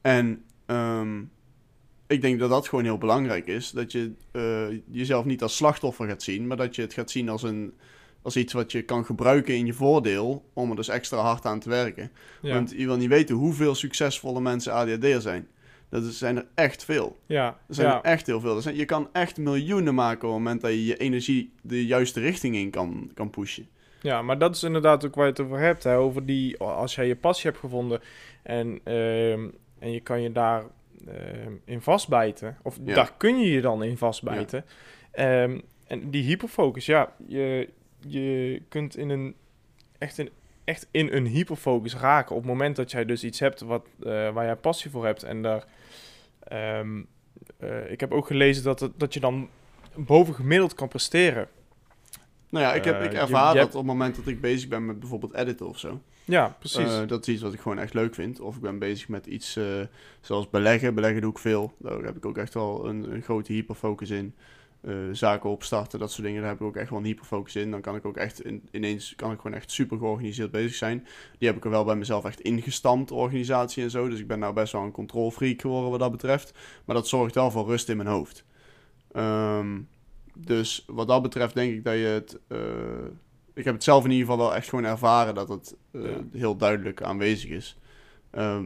[0.02, 1.22] En ehm,
[2.08, 3.72] ik denk dat dat gewoon heel belangrijk is.
[3.72, 7.30] Dat je eh, jezelf niet als slachtoffer gaat zien, maar dat je het gaat zien
[7.30, 7.74] als, een,
[8.22, 10.46] als iets wat je kan gebruiken in je voordeel.
[10.54, 12.12] Om er dus extra hard aan te werken.
[12.42, 12.54] Ja.
[12.54, 15.48] Want je wil niet weten hoeveel succesvolle mensen ADHD'er zijn.
[15.90, 17.18] Dat is- zijn er echt veel.
[17.26, 17.96] ja, Er zijn ja.
[17.98, 18.62] er echt heel veel.
[18.62, 22.20] Zijn, je kan echt miljoenen maken op het moment dat je je energie de juiste
[22.20, 23.68] richting in kan, kan pushen.
[24.02, 25.84] Ja, maar dat is inderdaad ook waar je het over hebt.
[25.84, 25.98] Hè?
[25.98, 28.00] Over die, als jij je passie hebt gevonden
[28.44, 29.48] en, ehm,
[29.80, 30.64] en je kan je daar
[31.08, 32.94] ehm, in vastbijten, of Ja.
[32.94, 34.66] daar kun je je dan in vastbijten.
[35.12, 37.70] Ehm, en die hyperfocus, ja, je,
[38.08, 39.36] je kunt in een,
[39.98, 40.30] echt, in,
[40.64, 44.30] echt in een hyperfocus raken op het moment dat jij dus iets hebt wat, eh,
[44.30, 45.24] waar jij passie voor hebt.
[45.24, 45.64] En daar,
[46.40, 47.02] ehm,
[47.58, 49.50] eh, ik heb ook gelezen dat, het, dat je dan
[49.96, 51.48] bovengemiddeld kan presteren.
[52.50, 54.28] Nou ja, ik, heb, Eh, ik je- ervaar je dat hebt- op het moment dat
[54.28, 56.02] ik bezig ben met bijvoorbeeld editen of zo.
[56.26, 56.78] Ja, precies.
[57.00, 58.40] Eh, dat is iets wat ik gewoon echt leuk vind.
[58.40, 59.64] Of ik ben bezig met iets eh,
[60.22, 60.94] zoals beleggen.
[60.96, 61.74] Beleggen doe ik veel.
[61.78, 64.36] Daar heb ik ook echt wel een, een grote hyperfocus in.
[64.82, 67.72] Eh, zaken opstarten, dat soort dingen, daar heb ik ook echt wel een hyperfocus in.
[67.72, 71.08] Dan kan ik ook echt in- ineens kan ik gewoon echt super georganiseerd bezig zijn.
[71.38, 74.10] Die heb ik er wel bij mezelf echt ingestampt, organisatie en zo.
[74.10, 76.54] Dus ik ben nou best wel een control freak geworden wat dat betreft.
[76.86, 78.44] Maar dat zorgt wel voor rust in mijn hoofd.
[79.12, 79.78] Ehm,
[80.46, 82.40] dus wat dat betreft denk ik dat je het.
[82.48, 82.60] eh,
[83.54, 86.10] ik heb het zelf in ieder geval wel echt gewoon ervaren dat het eh, Ja.
[86.32, 87.78] heel duidelijk aanwezig is.
[88.32, 88.66] Ehm,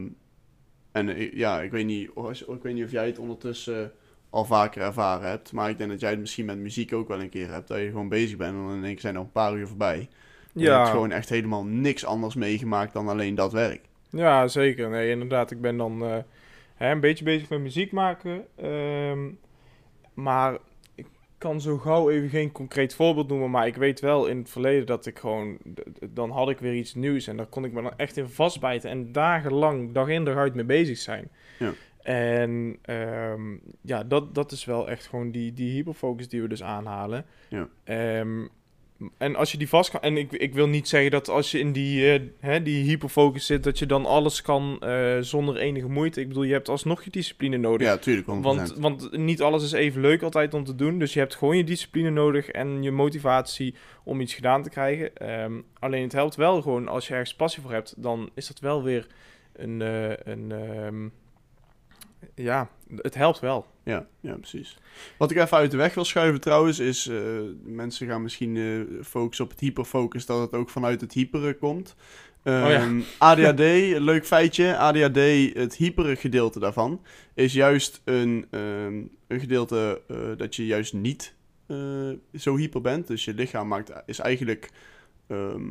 [0.92, 3.92] en ja, ik weet, niet, of- ik weet niet of jij het ondertussen
[4.30, 5.52] al vaker ervaren hebt.
[5.52, 7.68] Maar ik denk dat jij het misschien met muziek ook wel een keer hebt.
[7.68, 9.68] Dat je gewoon bezig bent en dan in één keer zijn er een paar uur
[9.68, 10.08] voorbij.
[10.54, 13.80] En je hebt gewoon echt helemaal niks anders meegemaakt dan alleen dat werk.
[14.10, 14.90] Ja, zeker.
[14.90, 15.50] Nee, inderdaad.
[15.50, 16.16] Ik ben dan eh,
[16.74, 18.44] hè, een beetje bezig met muziek maken.
[18.56, 19.28] ehm,
[20.14, 20.60] maar ik
[21.44, 23.50] kan zo gauw even geen concreet voorbeeld noemen.
[23.50, 25.58] Maar ik weet wel in het verleden dat ik gewoon...
[26.10, 28.90] Dan had ik weer iets nieuws en daar kon ik me dan echt in vastbijten.
[28.90, 31.30] En dagenlang, dag in dag uit mee bezig zijn.
[31.58, 31.72] Ja.
[32.02, 36.62] En ehm, ja, dat, dat is wel echt gewoon die, die hyperfocus die we dus
[36.62, 37.24] aanhalen.
[37.48, 37.68] Ja.
[37.84, 38.46] Ehm,
[39.18, 40.00] en als je die vast kan...
[40.00, 43.46] En ik, ik wil niet zeggen dat als je in die, eh, hè, die hyperfocus
[43.46, 43.62] zit...
[43.62, 46.20] dat je dan alles kan eh, zonder enige moeite.
[46.20, 47.86] Ik bedoel, je hebt alsnog je discipline nodig.
[47.86, 48.26] Ja, tuurlijk.
[48.26, 48.30] 100%.
[48.30, 50.98] Want, want niet alles is even leuk altijd om te doen.
[50.98, 55.16] Dus je hebt gewoon je discipline nodig en je motivatie om iets gedaan te krijgen.
[55.16, 57.94] Ehm, alleen het helpt wel gewoon als je ergens passie voor hebt.
[57.96, 59.06] Dan is dat wel weer
[59.52, 59.82] een...
[59.82, 61.08] eh, een ehm,
[62.34, 63.66] ja, het helpt wel.
[63.84, 64.78] Ja, ja, precies.
[65.16, 67.06] Wat ik even uit de weg wil schuiven trouwens, is...
[67.06, 67.18] eh,
[67.64, 71.94] mensen gaan misschien eh, focussen op het hyperfocus, dat het ook vanuit het hyperen komt.
[72.44, 72.70] Oh ja.
[72.70, 73.58] Ehm, ADHD,
[73.98, 74.76] leuk feitje.
[74.76, 77.02] ADHD, het hypere gedeelte daarvan,
[77.34, 81.34] is juist een, ehm, een gedeelte eh, dat je juist niet
[82.34, 83.06] zo hyper bent.
[83.06, 84.70] Dus je lichaam maakt, is eigenlijk...
[85.26, 85.62] ehm,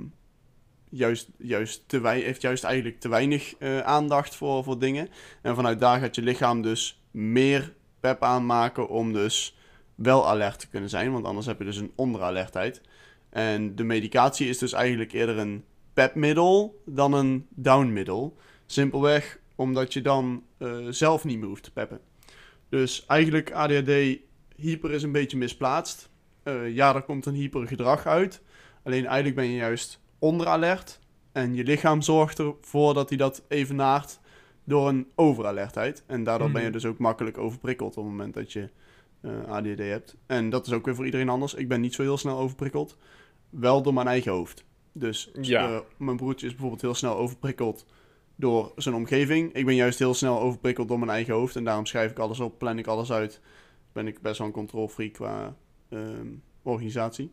[0.90, 5.10] juist, juist te heeft juist eigenlijk te weinig aandacht voor, voor dingen.
[5.42, 7.74] En vanuit daar gaat je lichaam dus meer
[8.04, 9.58] pep aanmaken om dus
[9.96, 11.12] wel alert te kunnen zijn.
[11.12, 12.82] Want anders heb je dus een onderalertheid.
[13.30, 15.64] En de medicatie is dus eigenlijk eerder een
[15.94, 18.38] pepmiddel dan een downmiddel.
[18.66, 22.00] Simpelweg omdat je dan eh, zelf niet meer hoeft te peppen.
[22.70, 24.18] Dus eigenlijk ADHD
[24.56, 26.10] hyper is een beetje misplaatst.
[26.44, 28.42] Eh, ja, er komt een hyper gedrag uit.
[28.84, 31.00] Alleen eigenlijk ben je juist onderalert.
[31.32, 34.20] En je lichaam zorgt ervoor dat hij dat evenaart
[34.64, 36.04] door een overalertheid.
[36.06, 36.76] En daardoor ben je Mhm.
[36.78, 38.70] dus ook makkelijk overprikkeld op het moment dat je
[39.22, 40.16] eh, ADHD hebt.
[40.26, 41.54] En dat is ook weer voor iedereen anders.
[41.54, 42.98] Ik ben niet zo heel snel overprikkeld.
[43.50, 44.64] Wel door mijn eigen hoofd.
[44.92, 45.70] Dus Ja.
[45.70, 47.86] eh, mijn broertje is bijvoorbeeld heel snel overprikkeld
[48.36, 49.54] door zijn omgeving.
[49.54, 51.56] Ik ben juist heel snel overprikkeld door mijn eigen hoofd.
[51.56, 53.42] En daarom schrijf ik alles op, plan ik alles uit.
[53.92, 55.56] Ben ik best wel een controlfreak qua
[55.90, 56.28] ehm,
[56.62, 57.32] organisatie.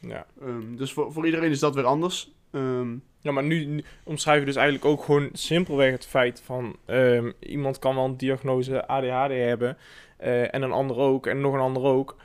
[0.00, 0.26] Ja.
[0.40, 2.34] Ehm, dus voor, voor iedereen is dat weer anders.
[2.52, 6.76] Ehm, Ja, maar nu, nu omschrijf je dus eigenlijk ook gewoon simpelweg het feit van
[6.86, 9.76] ehm, iemand kan wel een diagnose ADHD hebben
[10.16, 12.16] eh, en een ander ook en nog een ander ook.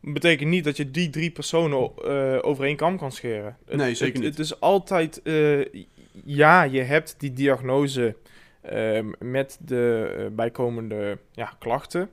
[0.00, 3.56] Betekent niet dat je die drie personen eh over één kam kan scheren.
[3.66, 4.30] Het- Nee, zeker het, niet.
[4.36, 5.64] Het is altijd, eh,
[6.24, 8.16] ja, je hebt die diagnose
[8.62, 12.10] ehm, met de bijkomende ja, klachten.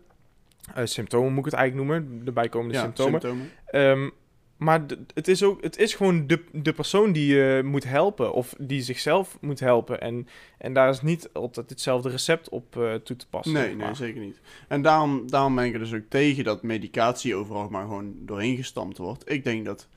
[0.83, 3.21] Symptomen moet ik het eigenlijk noemen, de bijkomende ja, symptomen.
[3.21, 4.11] symptomen.
[4.61, 4.81] Maar
[5.13, 8.81] het is ook, het is gewoon de, de persoon die je moet helpen of die
[8.81, 10.01] zichzelf moet helpen.
[10.01, 13.53] En, en daar is niet altijd hetzelfde recept op eh, toe te passen.
[13.53, 14.39] Nee, nee, zeker niet.
[14.67, 18.55] En daarom, daarom ben ik er dus ook tegen dat medicatie overal maar gewoon doorheen
[18.55, 19.31] gestampt wordt.
[19.31, 19.87] Ik denk dat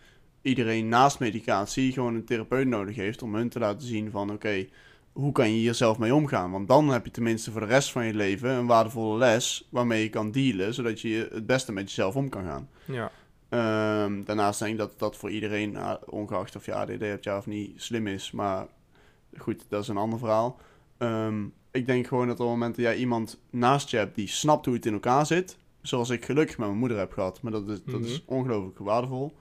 [0.42, 4.66] iedereen naast medicatie gewoon een therapeut nodig heeft om hun te laten zien van oké,
[5.12, 6.50] hoe kan je hier zelf mee omgaan?
[6.50, 10.02] Want dan heb je tenminste voor de rest van je leven een waardevolle les waarmee
[10.02, 12.68] je kan dealen, zodat je het beste met jezelf om kan gaan.
[12.84, 13.10] Ja.
[13.54, 17.36] Ehm, daarnaast denk ik dat dat voor iedereen, ah, ongeacht of je ADD hebt ja
[17.36, 18.30] of niet, slim is.
[18.30, 18.66] Maar
[19.36, 20.60] goed, dat is een ander verhaal.
[20.98, 24.28] Ehm, ik denk gewoon dat op het moment dat jij iemand naast je hebt die
[24.28, 27.52] snapt hoe het in elkaar zit, zoals ik gelukkig met mijn moeder heb gehad, maar
[27.52, 29.32] dat is, dat is ongelooflijk waardevol.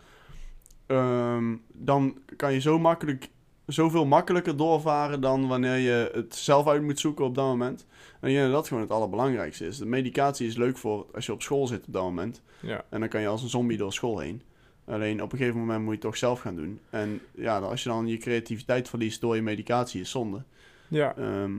[0.86, 3.30] Ehm, dan kan je zo makkelijk,
[3.66, 7.86] zoveel makkelijker doorvaren dan wanneer je het zelf uit moet zoeken op dat moment.
[8.20, 9.78] En ik denk dat dat gewoon het allerbelangrijkste is.
[9.78, 12.42] De medicatie is leuk voor als je op school zit op dat moment.
[12.60, 12.84] Ja.
[12.90, 14.42] En dan kan je als een zombie door school heen.
[14.86, 16.80] Alleen op een gegeven moment moet je het toch zelf gaan doen.
[16.90, 20.44] En ja, als je dan je creativiteit verliest door je medicatie, is zonde.
[20.88, 21.16] ja.
[21.18, 21.52] Ehm,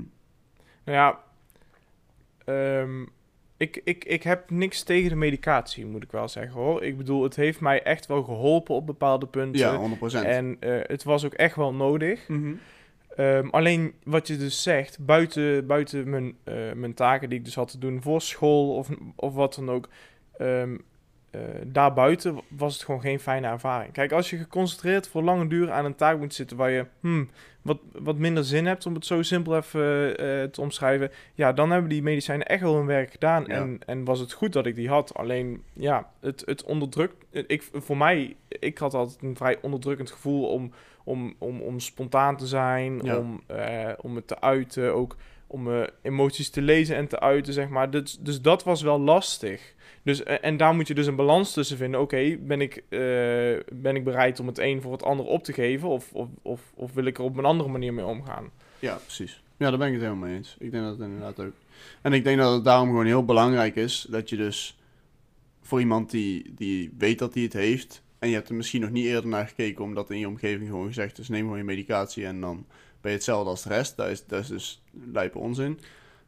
[0.84, 1.20] Nou ja,
[2.44, 3.04] ehm,
[3.64, 6.84] ik, ik, ik heb niks tegen de medicatie, moet ik wel zeggen hoor.
[6.84, 9.60] Ik bedoel, het heeft mij echt wel geholpen op bepaalde punten.
[9.60, 10.26] ja, 100%.
[10.26, 12.28] en eh, het was ook echt wel nodig.
[12.28, 12.54] Mhm.
[13.16, 17.54] Ehm, alleen wat je dus zegt, buiten, buiten mijn, eh, mijn taken die ik dus
[17.54, 19.88] had te doen voor school of, of wat dan ook,
[20.38, 20.76] ehm,
[21.34, 23.92] eh, daarbuiten was het gewoon geen fijne ervaring.
[23.92, 27.28] Kijk, als je geconcentreerd voor lange duur aan een taak moet zitten waar je hmm,
[27.62, 31.70] wat, wat minder zin hebt, om het zo simpel even eh, te omschrijven, ja, dan
[31.70, 33.44] hebben die medicijnen echt wel hun werk gedaan.
[33.46, 33.54] Ja.
[33.54, 35.14] En, en was het goed dat ik die had.
[35.14, 37.24] Alleen, ja, het, het onderdrukt.
[37.30, 40.72] Ik, voor mij, ik had altijd een vrij onderdrukkend gevoel om
[41.04, 43.18] om, om, om spontaan te zijn, Ja.
[43.18, 45.16] om, eh, om het te uiten, ook
[45.54, 47.90] om eh, emoties te lezen en te uiten, zeg maar.
[47.90, 49.74] Dus, dus dat was wel lastig.
[50.02, 52.00] Dus, eh, en daar moet je dus een balans tussen vinden.
[52.00, 53.00] Oké, ben, ik, eh,
[53.72, 55.88] ben ik bereid om het een voor het ander op te geven?
[55.88, 58.50] Of, of, of, of wil ik er op een andere manier mee omgaan?
[58.78, 59.42] Ja, precies.
[59.56, 60.56] Ja, daar ben ik het helemaal mee eens.
[60.58, 61.54] Ik denk dat het inderdaad ook.
[62.02, 64.78] En ik denk dat het daarom gewoon heel belangrijk is dat je dus
[65.62, 68.02] voor iemand die, die weet dat hij het heeft.
[68.18, 70.86] En je hebt er misschien nog niet eerder naar gekeken, omdat in je omgeving gewoon
[70.86, 72.66] gezegd is: neem gewoon je medicatie en dan
[73.04, 73.96] ben je hetzelfde als de rest.
[73.96, 75.78] Dat is, dat is dus lijpe onzin.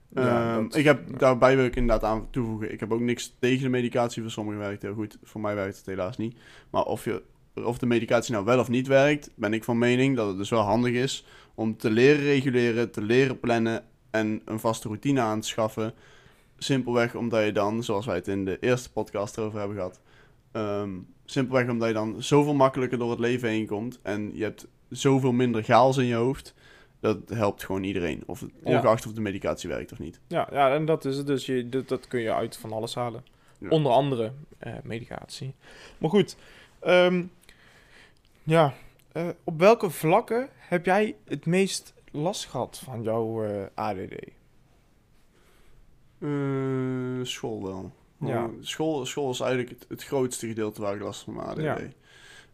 [0.09, 1.17] Ja, Ehm, ik heb, ja.
[1.17, 4.23] Daarbij wil ik inderdaad aan toevoegen: ik heb ook niks tegen de medicatie.
[4.23, 6.37] Voor sommigen werkt het heel goed, voor mij werkt het helaas niet.
[6.71, 7.23] Maar of, je,
[7.55, 10.51] of de medicatie nou wel of niet werkt, ben ik van mening dat het dus
[10.51, 15.41] wel handig is om te leren reguleren, te leren plannen en een vaste routine aan
[15.41, 15.95] te schaffen.
[16.59, 20.01] Simpelweg omdat je dan, zoals wij het in de eerste podcast erover hebben gehad,
[20.53, 20.91] ehm,
[21.25, 25.33] simpelweg omdat je dan zoveel makkelijker door het leven heen komt en je hebt zoveel
[25.33, 26.55] minder chaos in je hoofd.
[27.01, 28.47] Dat helpt gewoon iedereen, of Ja.
[28.63, 30.21] ongeacht of de medicatie werkt of niet.
[30.27, 31.27] Ja, ja en dat is het.
[31.27, 33.25] Dus je, dat, dat kun je uit van alles halen.
[33.59, 33.69] Ja.
[33.69, 35.55] Onder andere eh, medicatie.
[35.99, 36.37] Maar goed,
[36.79, 37.25] ehm,
[38.43, 38.75] ja.
[39.13, 44.15] eh, op welke vlakken heb jij het meest last gehad van jouw eh, ADD?
[47.29, 47.93] School wel.
[48.21, 48.51] Ja.
[48.61, 51.61] School, school is eigenlijk het, het grootste gedeelte waar ik last van ADD.
[51.61, 51.79] Ja.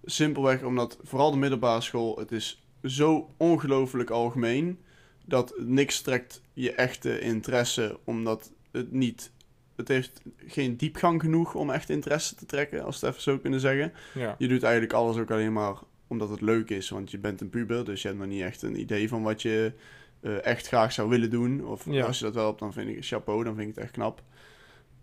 [0.05, 4.79] Simpelweg omdat, vooral de middelbare school, het is zo ongelooflijk algemeen
[5.27, 9.33] dat niks trekt je echte interesse, omdat het niet...
[9.77, 13.39] Het heeft geen diepgang genoeg om echt interesse te trekken, als we het even zo
[13.39, 13.93] kunnen zeggen.
[14.15, 14.35] Ja.
[14.39, 17.51] Je doet eigenlijk alles ook alleen maar omdat het leuk is, want je bent een
[17.51, 19.73] puber, dus je hebt nog niet echt een idee van wat je
[20.21, 21.65] eh, echt graag zou willen doen.
[21.67, 22.05] Of Ja.
[22.07, 24.23] als je dat wel hebt, dan vind ik chapeau, dan vind ik het echt knap.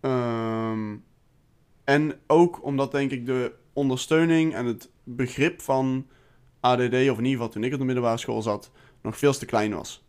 [0.01, 0.95] Ehm,
[1.83, 6.07] en ook omdat denk ik de ondersteuning en het begrip van
[6.59, 9.45] ADD, of in ieder geval toen ik op de middelbare school zat, nog veel te
[9.45, 10.03] klein was.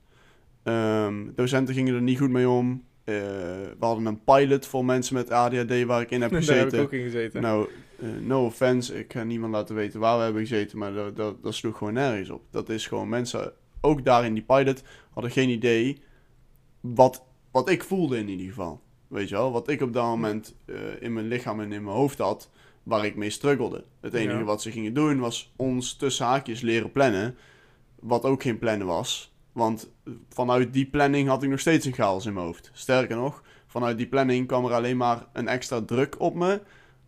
[0.63, 2.85] Ehm, docenten gingen er niet goed mee om.
[3.05, 6.65] Eh, we hadden een pilot voor mensen met ADHD waar ik in heb Daar gezeten.
[6.65, 7.43] heb ik ook in gezeten.
[7.43, 7.69] Nou,
[8.01, 11.43] eh, no offense, ik ga niemand laten weten waar we hebben gezeten, maar dat, dat,
[11.43, 12.43] dat sloeg gewoon nergens op.
[12.51, 16.03] Dat is gewoon mensen, ook daar in die pilot, hadden geen idee
[16.81, 18.81] wat, wat ik voelde in ieder geval.
[19.09, 21.97] Weet je wel, wat ik op dat moment eh, in mijn lichaam en in mijn
[21.97, 22.51] hoofd had,
[22.91, 23.85] waar ik mee struggelde.
[24.01, 24.45] Het enige Ja.
[24.45, 27.37] wat ze gingen doen was ons tussen haakjes leren plannen,
[28.01, 29.33] wat ook geen plannen was.
[29.53, 29.91] Want
[30.29, 32.71] vanuit die planning had ik nog steeds een chaos in mijn hoofd.
[32.73, 36.61] Sterker nog, vanuit die planning kwam er alleen maar een extra druk op me.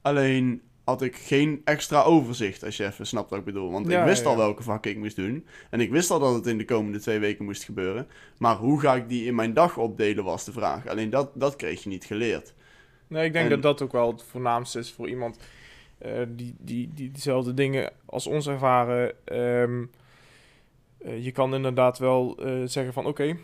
[0.02, 3.70] Alleen had ik geen extra overzicht, als je even snapt wat ik bedoel.
[3.70, 5.46] Want Ja, ik wist ja, al welke vakken ik moest doen.
[5.70, 8.06] En ik wist al dat het in de komende twee weken moest gebeuren.
[8.38, 10.86] Maar hoe ga ik die in mijn dag opdelen, was de vraag.
[10.86, 12.54] Alleen dat, dat kreeg je niet geleerd.
[13.06, 15.38] Nee, ik denk En- dat dat ook wel het voornaamste is voor iemand
[16.02, 19.12] eh, die, die, die dezelfde dingen als ons ervaren.
[19.24, 19.84] Ehm,
[20.98, 23.36] eh, je kan inderdaad wel eh, zeggen van oké,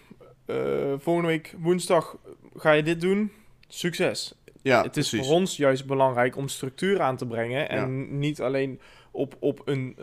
[0.98, 2.16] volgende week woensdag
[2.56, 3.32] ga je dit doen.
[3.68, 4.34] Succes.
[4.62, 5.26] Ja, het is precies.
[5.26, 7.68] voor ons juist belangrijk om structuur aan te brengen.
[7.68, 9.96] En niet alleen op, op, een,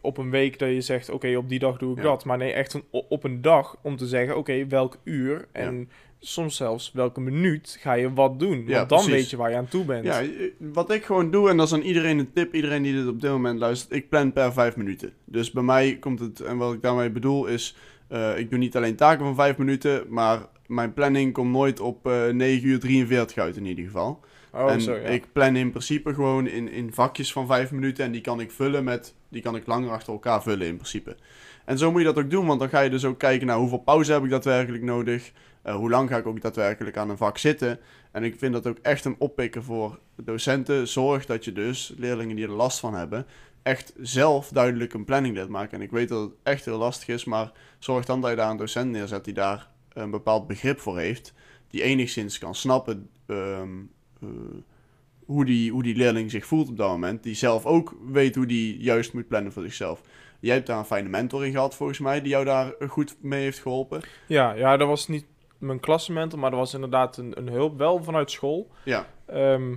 [0.00, 2.02] op een week dat je zegt, oké, op die dag doe ik Ja.
[2.02, 2.24] dat.
[2.24, 5.88] Maar nee, echt een, op een dag om te zeggen, oké, welk uur en
[6.26, 8.64] soms zelfs welke minuut ga je wat doen.
[8.66, 9.14] Ja, Want dan precies.
[9.14, 10.04] weet je waar je aan toe bent.
[10.04, 10.22] Ja,
[10.58, 13.20] wat ik gewoon doe, en dat is aan iedereen een tip, iedereen die dit op
[13.20, 15.12] dit moment luistert, ik plan per vijf minuten.
[15.24, 17.76] Dus bij mij komt het, en wat ik daarmee bedoel is,
[18.08, 22.06] eh, ik doe niet alleen taken van vijf minuten, maar mijn planning komt nooit op
[22.06, 24.20] eh 9 uur 43 uit in ieder geval.
[24.52, 25.00] oh, en zo, ja.
[25.00, 28.50] ik plan in principe gewoon in, in vakjes van vijf minuten en die kan ik
[28.50, 31.16] vullen met, die kan ik langer achter elkaar vullen in principe.
[31.64, 33.56] En zo moet je dat ook doen, want dan ga je dus ook kijken naar
[33.56, 35.32] hoeveel pauze heb ik daadwerkelijk nodig.
[35.64, 37.80] Eh, hoe lang ga ik ook daadwerkelijk aan een vak zitten.
[38.12, 40.88] En ik vind dat ook echt een oppikken voor docenten.
[40.88, 43.26] Zorg dat je dus, leerlingen die er last van hebben,
[43.62, 45.78] echt zelf duidelijk een planning leert maken.
[45.78, 48.50] En ik weet dat het echt heel lastig is, maar zorg dan dat je daar
[48.50, 51.32] een docent neerzet die daar een bepaald begrip voor heeft.
[51.68, 53.80] Die enigszins kan snappen ehm,
[54.20, 54.28] eh,
[55.24, 57.22] hoe, die, hoe die leerling zich voelt op dat moment.
[57.22, 60.00] Die zelf ook weet hoe die juist moet plannen voor zichzelf.
[60.40, 63.42] Jij hebt daar een fijne mentor in gehad, volgens mij, die jou daar goed mee
[63.42, 64.00] heeft geholpen.
[64.26, 65.24] ja, ja, dat was niet
[65.64, 68.70] mijn klassementor, maar dat was inderdaad een, een hulp, wel vanuit school.
[68.84, 69.76] Ja, Ehm,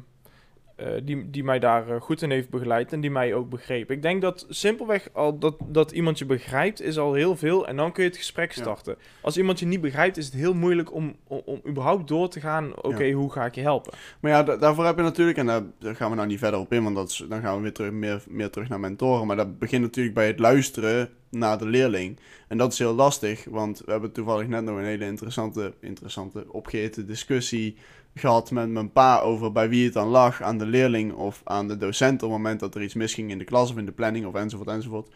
[0.77, 3.91] eh, die, die mij daar eh, goed in heeft begeleid en die mij ook begreep.
[3.91, 7.75] Ik denk dat simpelweg al dat, dat iemand je begrijpt is al heel veel en
[7.75, 8.61] dan kun je het gesprek Ja.
[8.61, 8.95] starten.
[9.21, 12.39] Als iemand je niet begrijpt is het heel moeilijk om, om, om überhaupt door te
[12.39, 13.93] gaan, oké, hoe ga ik je helpen?
[14.19, 16.59] maar ja, da- daarvoor heb je natuurlijk, en daar, daar gaan we nou niet verder
[16.59, 19.27] op in, want dat is, dan gaan we weer terug, meer, meer terug naar mentoren.
[19.27, 22.19] Maar dat begint natuurlijk bij het luisteren naar de leerling.
[22.47, 26.45] En dat is heel lastig, want we hebben toevallig net nog een hele interessante, interessante
[26.53, 27.77] opgehete discussie
[28.19, 31.67] gehad met mijn pa over bij wie het dan lag, aan de leerling of aan
[31.67, 33.91] de docent op het moment dat er iets misging in de klas of in de
[33.91, 35.09] planning of enzovoort enzovoort.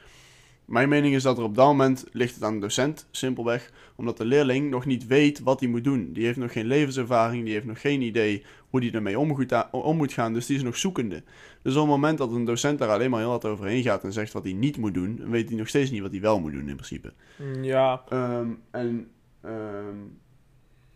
[0.65, 4.17] Mijn mening is dat er op dat moment ligt het aan de docent, simpelweg, omdat
[4.17, 6.13] de leerling nog niet weet wat hij moet doen.
[6.13, 9.27] Die heeft nog geen levenservaring, die heeft nog geen idee hoe hij ermee om
[9.97, 11.23] moet, gaan, dus die is nog zoekende.
[11.61, 14.13] Dus op het moment dat een docent daar alleen maar heel hard overheen gaat en
[14.13, 16.51] zegt wat hij niet moet doen, weet hij nog steeds niet wat hij wel moet
[16.51, 17.13] doen in principe.
[17.35, 19.11] Mm, Ja, Ehm, en
[19.41, 19.95] ehm,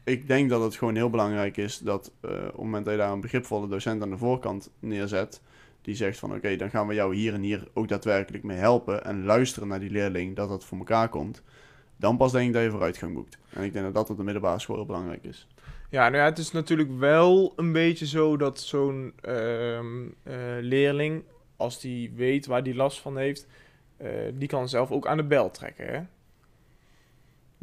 [0.06, 3.00] ik denk dat het gewoon heel belangrijk is dat eh, op het moment dat je
[3.00, 5.42] daar een begripvolle docent aan de voorkant neerzet,
[5.82, 9.06] die zegt van oké, dan gaan we jou hier en hier ook daadwerkelijk mee helpen
[9.06, 11.44] en luisteren naar die leerling dat dat voor elkaar komt,
[11.98, 13.38] dan pas denk ik dat je vooruitgang boekt.
[13.50, 15.48] En ik denk dat dat op de middelbare school heel belangrijk is.
[15.90, 21.24] Ja, nou ja, het is natuurlijk wel een beetje zo dat zo'n ehm, eh, leerling,
[21.56, 23.48] als die weet waar die last van heeft,
[23.98, 26.02] eh, die kan zelf ook aan de bel trekken, hè?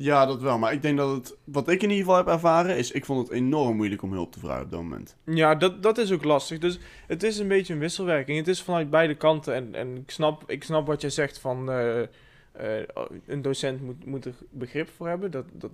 [0.02, 0.58] Ja, dat wel.
[0.58, 3.28] Maar ik denk dat het, wat ik in ieder geval heb ervaren, is ik vond
[3.28, 5.16] het enorm moeilijk om hulp te vragen op dat moment.
[5.24, 6.58] Ja, dat, dat is ook lastig.
[6.58, 8.38] Dus het is een beetje een wisselwerking.
[8.38, 9.54] Het is vanuit beide kanten.
[9.54, 12.08] En, en ik, snap, ik snap wat jij zegt van eh, eh,
[13.26, 15.30] een docent moet, moet er begrip voor hebben.
[15.30, 15.70] Dat, dat,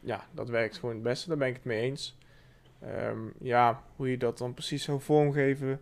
[0.00, 1.28] ja, dat werkt gewoon het beste.
[1.28, 2.16] Daar ben ik het mee eens.
[2.80, 5.80] Ehm, ja, hoe je dat dan precies zou vormgeven.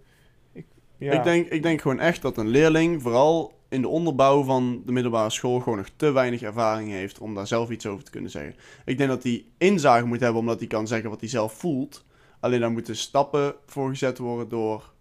[0.52, 0.66] Ik,
[0.98, 1.12] ja.
[1.12, 4.92] Ik, denk, ik denk gewoon echt dat een leerling, vooral in de onderbouw van de
[4.92, 8.30] middelbare school gewoon nog te weinig ervaring heeft om daar zelf iets over te kunnen
[8.30, 8.54] zeggen.
[8.84, 12.04] Ik denk dat hij inzage moet hebben omdat hij kan zeggen wat hij zelf voelt.
[12.40, 14.92] Alleen daar moeten stappen voor gezet worden door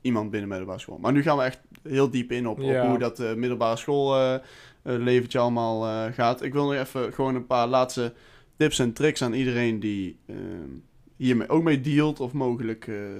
[0.00, 0.98] iemand binnen middelbare school.
[0.98, 4.40] Maar nu gaan we echt heel diep in op, op hoe dat eh, middelbare school
[4.82, 6.42] leventje allemaal gaat.
[6.42, 8.12] Ik wil nog even gewoon een paar laatste
[8.56, 10.70] tips en tricks aan iedereen die ehm,
[11.16, 13.14] hiermee ook mee dealt of mogelijk eh,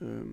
[0.00, 0.28] ehm,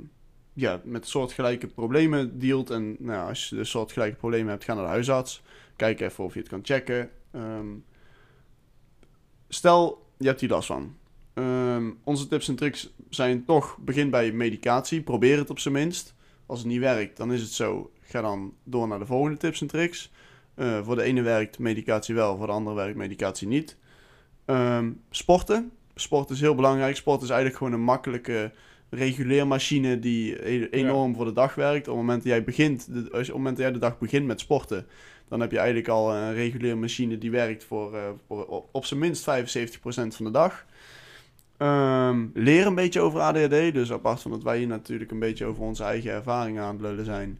[0.60, 2.70] ja, met soortgelijke problemen dealt.
[2.70, 5.42] En nou, als je dus soortgelijke problemen hebt, ga naar de huisarts.
[5.76, 7.10] Kijk even of je het kan checken.
[7.32, 7.68] Ehm,
[9.50, 10.96] stel, je hebt hier last van.
[11.34, 15.02] Ehm, onze tips en tricks zijn toch, begin bij medicatie.
[15.02, 16.14] Probeer het op zijn minst.
[16.46, 17.92] Als het niet werkt, dan is het zo.
[18.02, 20.12] Ga dan door naar de volgende tips en tricks.
[20.56, 23.78] Eh, voor de ene werkt medicatie wel, voor de andere werkt medicatie niet.
[24.46, 25.72] Ehm, sporten.
[25.96, 26.96] Sport is heel belangrijk.
[26.96, 28.52] Sport is eigenlijk gewoon een makkelijke
[28.90, 31.88] reguleermachine die e- enorm voor de dag werkt.
[31.88, 34.00] Op het moment dat jij begint, de, als, op het moment dat jij de dag
[34.00, 34.88] begint met sporten,
[35.28, 39.00] dan heb je eigenlijk al een reguleermachine die werkt voor, eh, voor op, op zijn
[39.00, 40.66] minst 75% van de dag.
[41.58, 43.74] Ehm, leer een beetje over ADHD.
[43.74, 46.82] Dus apart van dat wij hier natuurlijk een beetje over onze eigen ervaringen aan het
[46.82, 47.40] lullen zijn.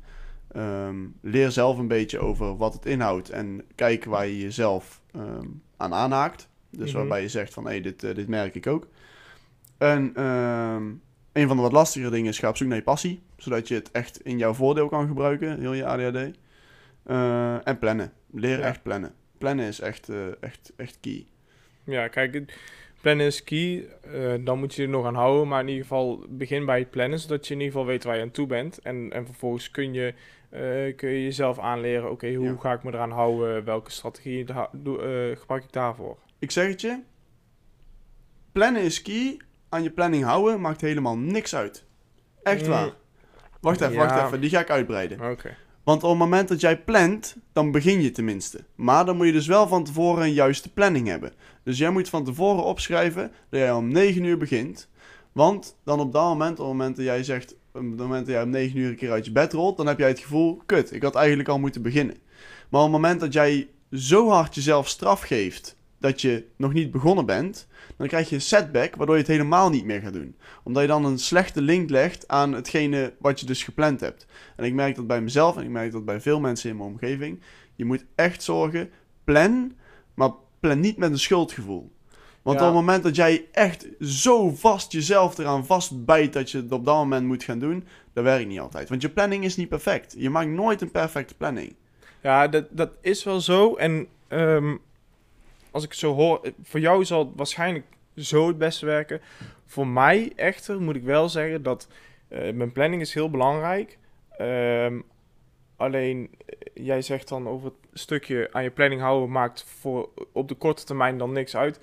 [0.50, 3.30] ehm, leer zelf een beetje over wat het inhoudt.
[3.30, 5.46] En kijk waar je jezelf ehm,
[5.78, 6.50] aan aanhaakt.
[6.70, 6.98] Dus Mhm.
[6.98, 8.88] waarbij je zegt van hé, dit, eh, dit merk ik ook.
[9.78, 10.12] En
[11.42, 13.22] een van de wat lastigere dingen is ga op zoek naar je passie.
[13.38, 16.38] Zodat je het echt in jouw voordeel kan gebruiken, heel je ADHD.
[17.04, 18.12] Eh, en plannen.
[18.32, 18.66] Leer Ja.
[18.66, 19.14] echt plannen.
[19.38, 21.26] Plannen is echt, eh, echt, echt key.
[21.84, 22.54] Ja, kijk,
[23.02, 23.88] plannen is key.
[24.14, 25.48] eh, dan moet je er nog aan houden.
[25.48, 28.16] Maar in ieder geval begin bij het plannen, zodat je in ieder geval weet waar
[28.16, 28.80] je aan toe bent.
[28.80, 30.14] En, en vervolgens kun je,
[30.96, 32.56] kun je jezelf aanleren, oké, hoe Ja.
[32.60, 33.64] ga ik me eraan houden?
[33.66, 34.46] Welke strategie
[35.38, 36.18] gebruik ik daarvoor?
[36.40, 37.00] Ik zeg het je.
[38.52, 39.38] Plannen is key.
[39.70, 41.84] Aan je planning houden maakt helemaal niks uit.
[42.44, 42.70] Echt Mm.
[42.70, 42.90] waar.
[43.62, 44.00] Wacht even, Ja.
[44.08, 44.42] wacht even.
[44.42, 45.32] Die ga ik uitbreiden.
[45.32, 45.56] Oké.
[45.84, 48.64] Want op het moment dat jij plant, dan begin je tenminste.
[48.76, 51.32] Maar dan moet je dus wel van tevoren een juiste planning hebben.
[51.64, 54.88] Dus jij moet van tevoren opschrijven dat jij om 9 uur begint.
[55.32, 58.36] Want dan op dat moment, op het moment dat jij zegt, op het moment dat
[58.36, 60.62] jij om 9 uur een keer uit je bed rolt, dan heb jij het gevoel,
[60.66, 62.16] kut, ik had eigenlijk al moeten beginnen.
[62.70, 66.92] Maar op het moment dat jij zo hard jezelf straf geeft dat je nog niet
[66.92, 70.36] begonnen bent, dan krijg je een setback waardoor je het helemaal niet meer gaat doen.
[70.64, 74.26] Omdat je dan een slechte link legt aan hetgene wat je dus gepland hebt.
[74.56, 76.90] En ik merk dat bij mezelf en ik merk dat bij veel mensen in mijn
[76.90, 77.42] omgeving.
[77.76, 78.90] Je moet echt zorgen,
[79.24, 79.74] plan,
[80.14, 81.92] maar plan niet met een schuldgevoel.
[82.42, 82.68] Want Ja.
[82.68, 86.86] op het moment dat jij echt zo vast jezelf eraan vastbijt dat je het op
[86.86, 87.84] dat moment moet gaan doen,
[88.14, 88.90] dat werkt niet altijd.
[88.90, 90.16] Want je planning is niet perfect.
[90.18, 91.76] Je maakt nooit een perfecte planning.
[92.22, 93.76] Ja, dat, dat is wel zo.
[93.76, 94.76] En ehm,
[95.72, 99.22] als ik het zo hoor, eh, voor jou zal het waarschijnlijk zo het beste werken.
[99.66, 101.88] Voor mij echter moet ik wel zeggen dat
[102.28, 103.98] eh, mijn planning is heel belangrijk.
[104.38, 105.00] Ehm,
[105.76, 110.48] alleen, eh, jij zegt dan over het stukje aan je planning houden maakt voor op
[110.48, 111.80] de korte termijn dan niks uit.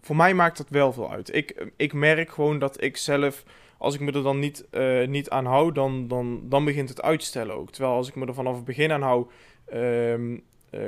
[0.00, 1.34] Voor mij maakt dat wel veel uit.
[1.34, 3.44] Ik, ik merk gewoon dat ik zelf,
[3.78, 4.64] als ik me er dan niet,
[5.06, 7.70] niet aan hou, dan, dan, dan begint het uitstellen ook.
[7.70, 9.26] Terwijl als ik me er vanaf het begin aan hou,
[9.64, 10.38] ehm, eh,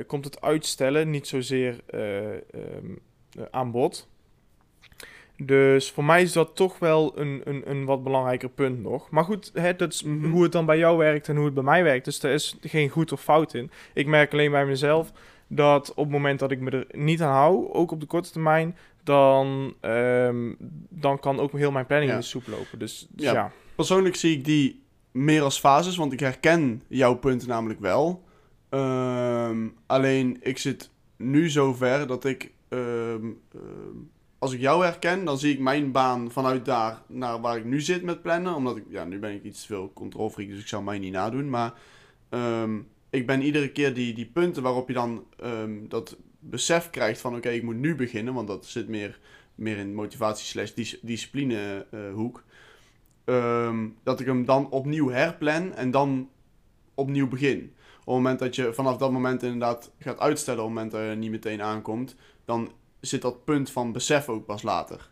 [0.06, 2.38] komt het uitstellen niet zozeer eh, eh,
[3.50, 4.08] aan bod.
[5.36, 9.10] Dus voor mij is dat toch wel een, een, een wat belangrijker punt nog.
[9.10, 10.30] Maar goed, hè, dat is Mhm.
[10.30, 12.04] hoe het dan bij jou werkt en hoe het bij mij werkt.
[12.04, 13.70] Dus er is geen goed of fout in.
[13.94, 15.12] Ik merk alleen bij mezelf
[15.46, 18.30] dat op het moment dat ik me er niet aan hou, ook op de korte
[18.30, 20.52] termijn, dan, ehm,
[20.88, 22.16] dan kan ook heel mijn planning Ja.
[22.16, 22.78] in de soep lopen.
[22.78, 23.32] Dus, dus Ja.
[23.32, 23.52] ja.
[23.74, 28.22] Persoonlijk zie ik die meer als fases, want ik herken jouw punten namelijk wel.
[28.74, 33.96] Ehm, alleen ik zit nu zover dat ik, ehm, ehm,
[34.38, 37.80] als ik jou herken, dan zie ik mijn baan vanuit daar naar waar ik nu
[37.80, 38.54] zit met plannen.
[38.54, 41.50] Omdat ik, ja, nu ben ik iets veel controlfreak, dus ik zou mij niet nadoen.
[41.50, 41.72] Maar
[43.10, 45.24] ik ben iedere keer die, die punten waarop je dan
[45.88, 49.18] dat besef krijgt van oké, ik moet nu beginnen, want dat zit meer,
[49.54, 52.44] meer in motivatie slash dis- discipline eh, hoek.
[54.02, 56.28] Dat ik hem dan opnieuw herplan en dan
[56.94, 57.72] opnieuw begin.
[58.04, 61.02] Op het moment dat je vanaf dat moment inderdaad gaat uitstellen, op het moment dat
[61.10, 65.10] je niet meteen aankomt, dan zit dat punt van besef ook pas later.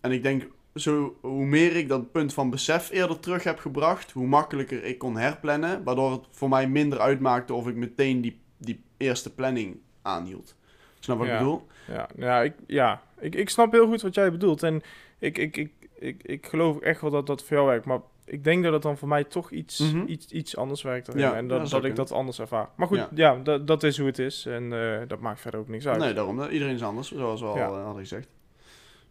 [0.00, 4.10] En ik denk, zo, hoe meer ik dat punt van besef eerder terug heb gebracht,
[4.10, 8.40] hoe makkelijker ik kon herplannen, waardoor het voor mij minder uitmaakte of ik meteen die,
[8.58, 10.54] die eerste planning aanhield.
[10.98, 11.66] Snap wat ik bedoel?
[11.86, 13.02] Ja, ja, ik, ja.
[13.18, 14.62] Ik, ik snap heel goed wat jij bedoelt.
[14.62, 14.82] En
[15.18, 17.86] ik, ik, ik, ik, ik geloof echt wel dat dat voor jou werkt.
[17.86, 18.00] Maar
[18.30, 20.04] ik denk dat het dan voor mij toch iets, Mhm.
[20.06, 21.10] iets, iets anders werkt.
[21.14, 22.68] Ja, en dat, dat ik dat anders ervaar.
[22.76, 23.08] Maar goed, Ja.
[23.14, 24.46] ja, dat, dat is hoe het is.
[24.46, 25.98] En eh, dat maakt verder ook niks uit.
[25.98, 26.42] Nee, daarom.
[26.42, 28.28] Iedereen is anders, zoals we al eh, hadden gezegd.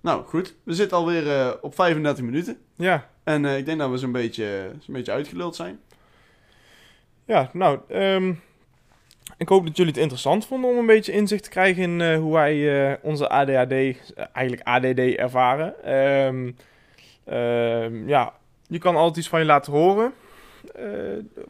[0.02, 0.56] Nou, goed.
[0.64, 2.58] We zitten alweer eh op 35 minuten.
[2.76, 5.80] Ja, En ik denk dat we zo'n beetje, zo'n beetje uitgeluld zijn.
[7.26, 8.34] Ja, nou, ehm,
[9.38, 12.34] ik hoop dat jullie het interessant vonden om een beetje inzicht te krijgen in hoe
[12.34, 13.72] wij onze ADHD,
[14.34, 15.84] eigenlijk ADD, ervaren.
[17.26, 18.34] Ehm, ja,
[18.70, 20.14] je kan altijd iets van je laten horen,
[20.76, 20.86] eh,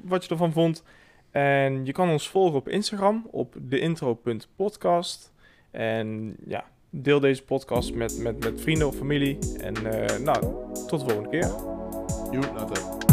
[0.01, 0.83] wat je ervan vond.
[1.31, 5.33] En je kan ons volgen op Instagram, op deintro.podcast.
[5.71, 9.37] En ja, deel deze podcast met, met, met vrienden of familie.
[9.61, 10.39] En eh, nou,
[10.87, 11.51] tot de volgende keer.
[12.31, 13.08] Joe, later.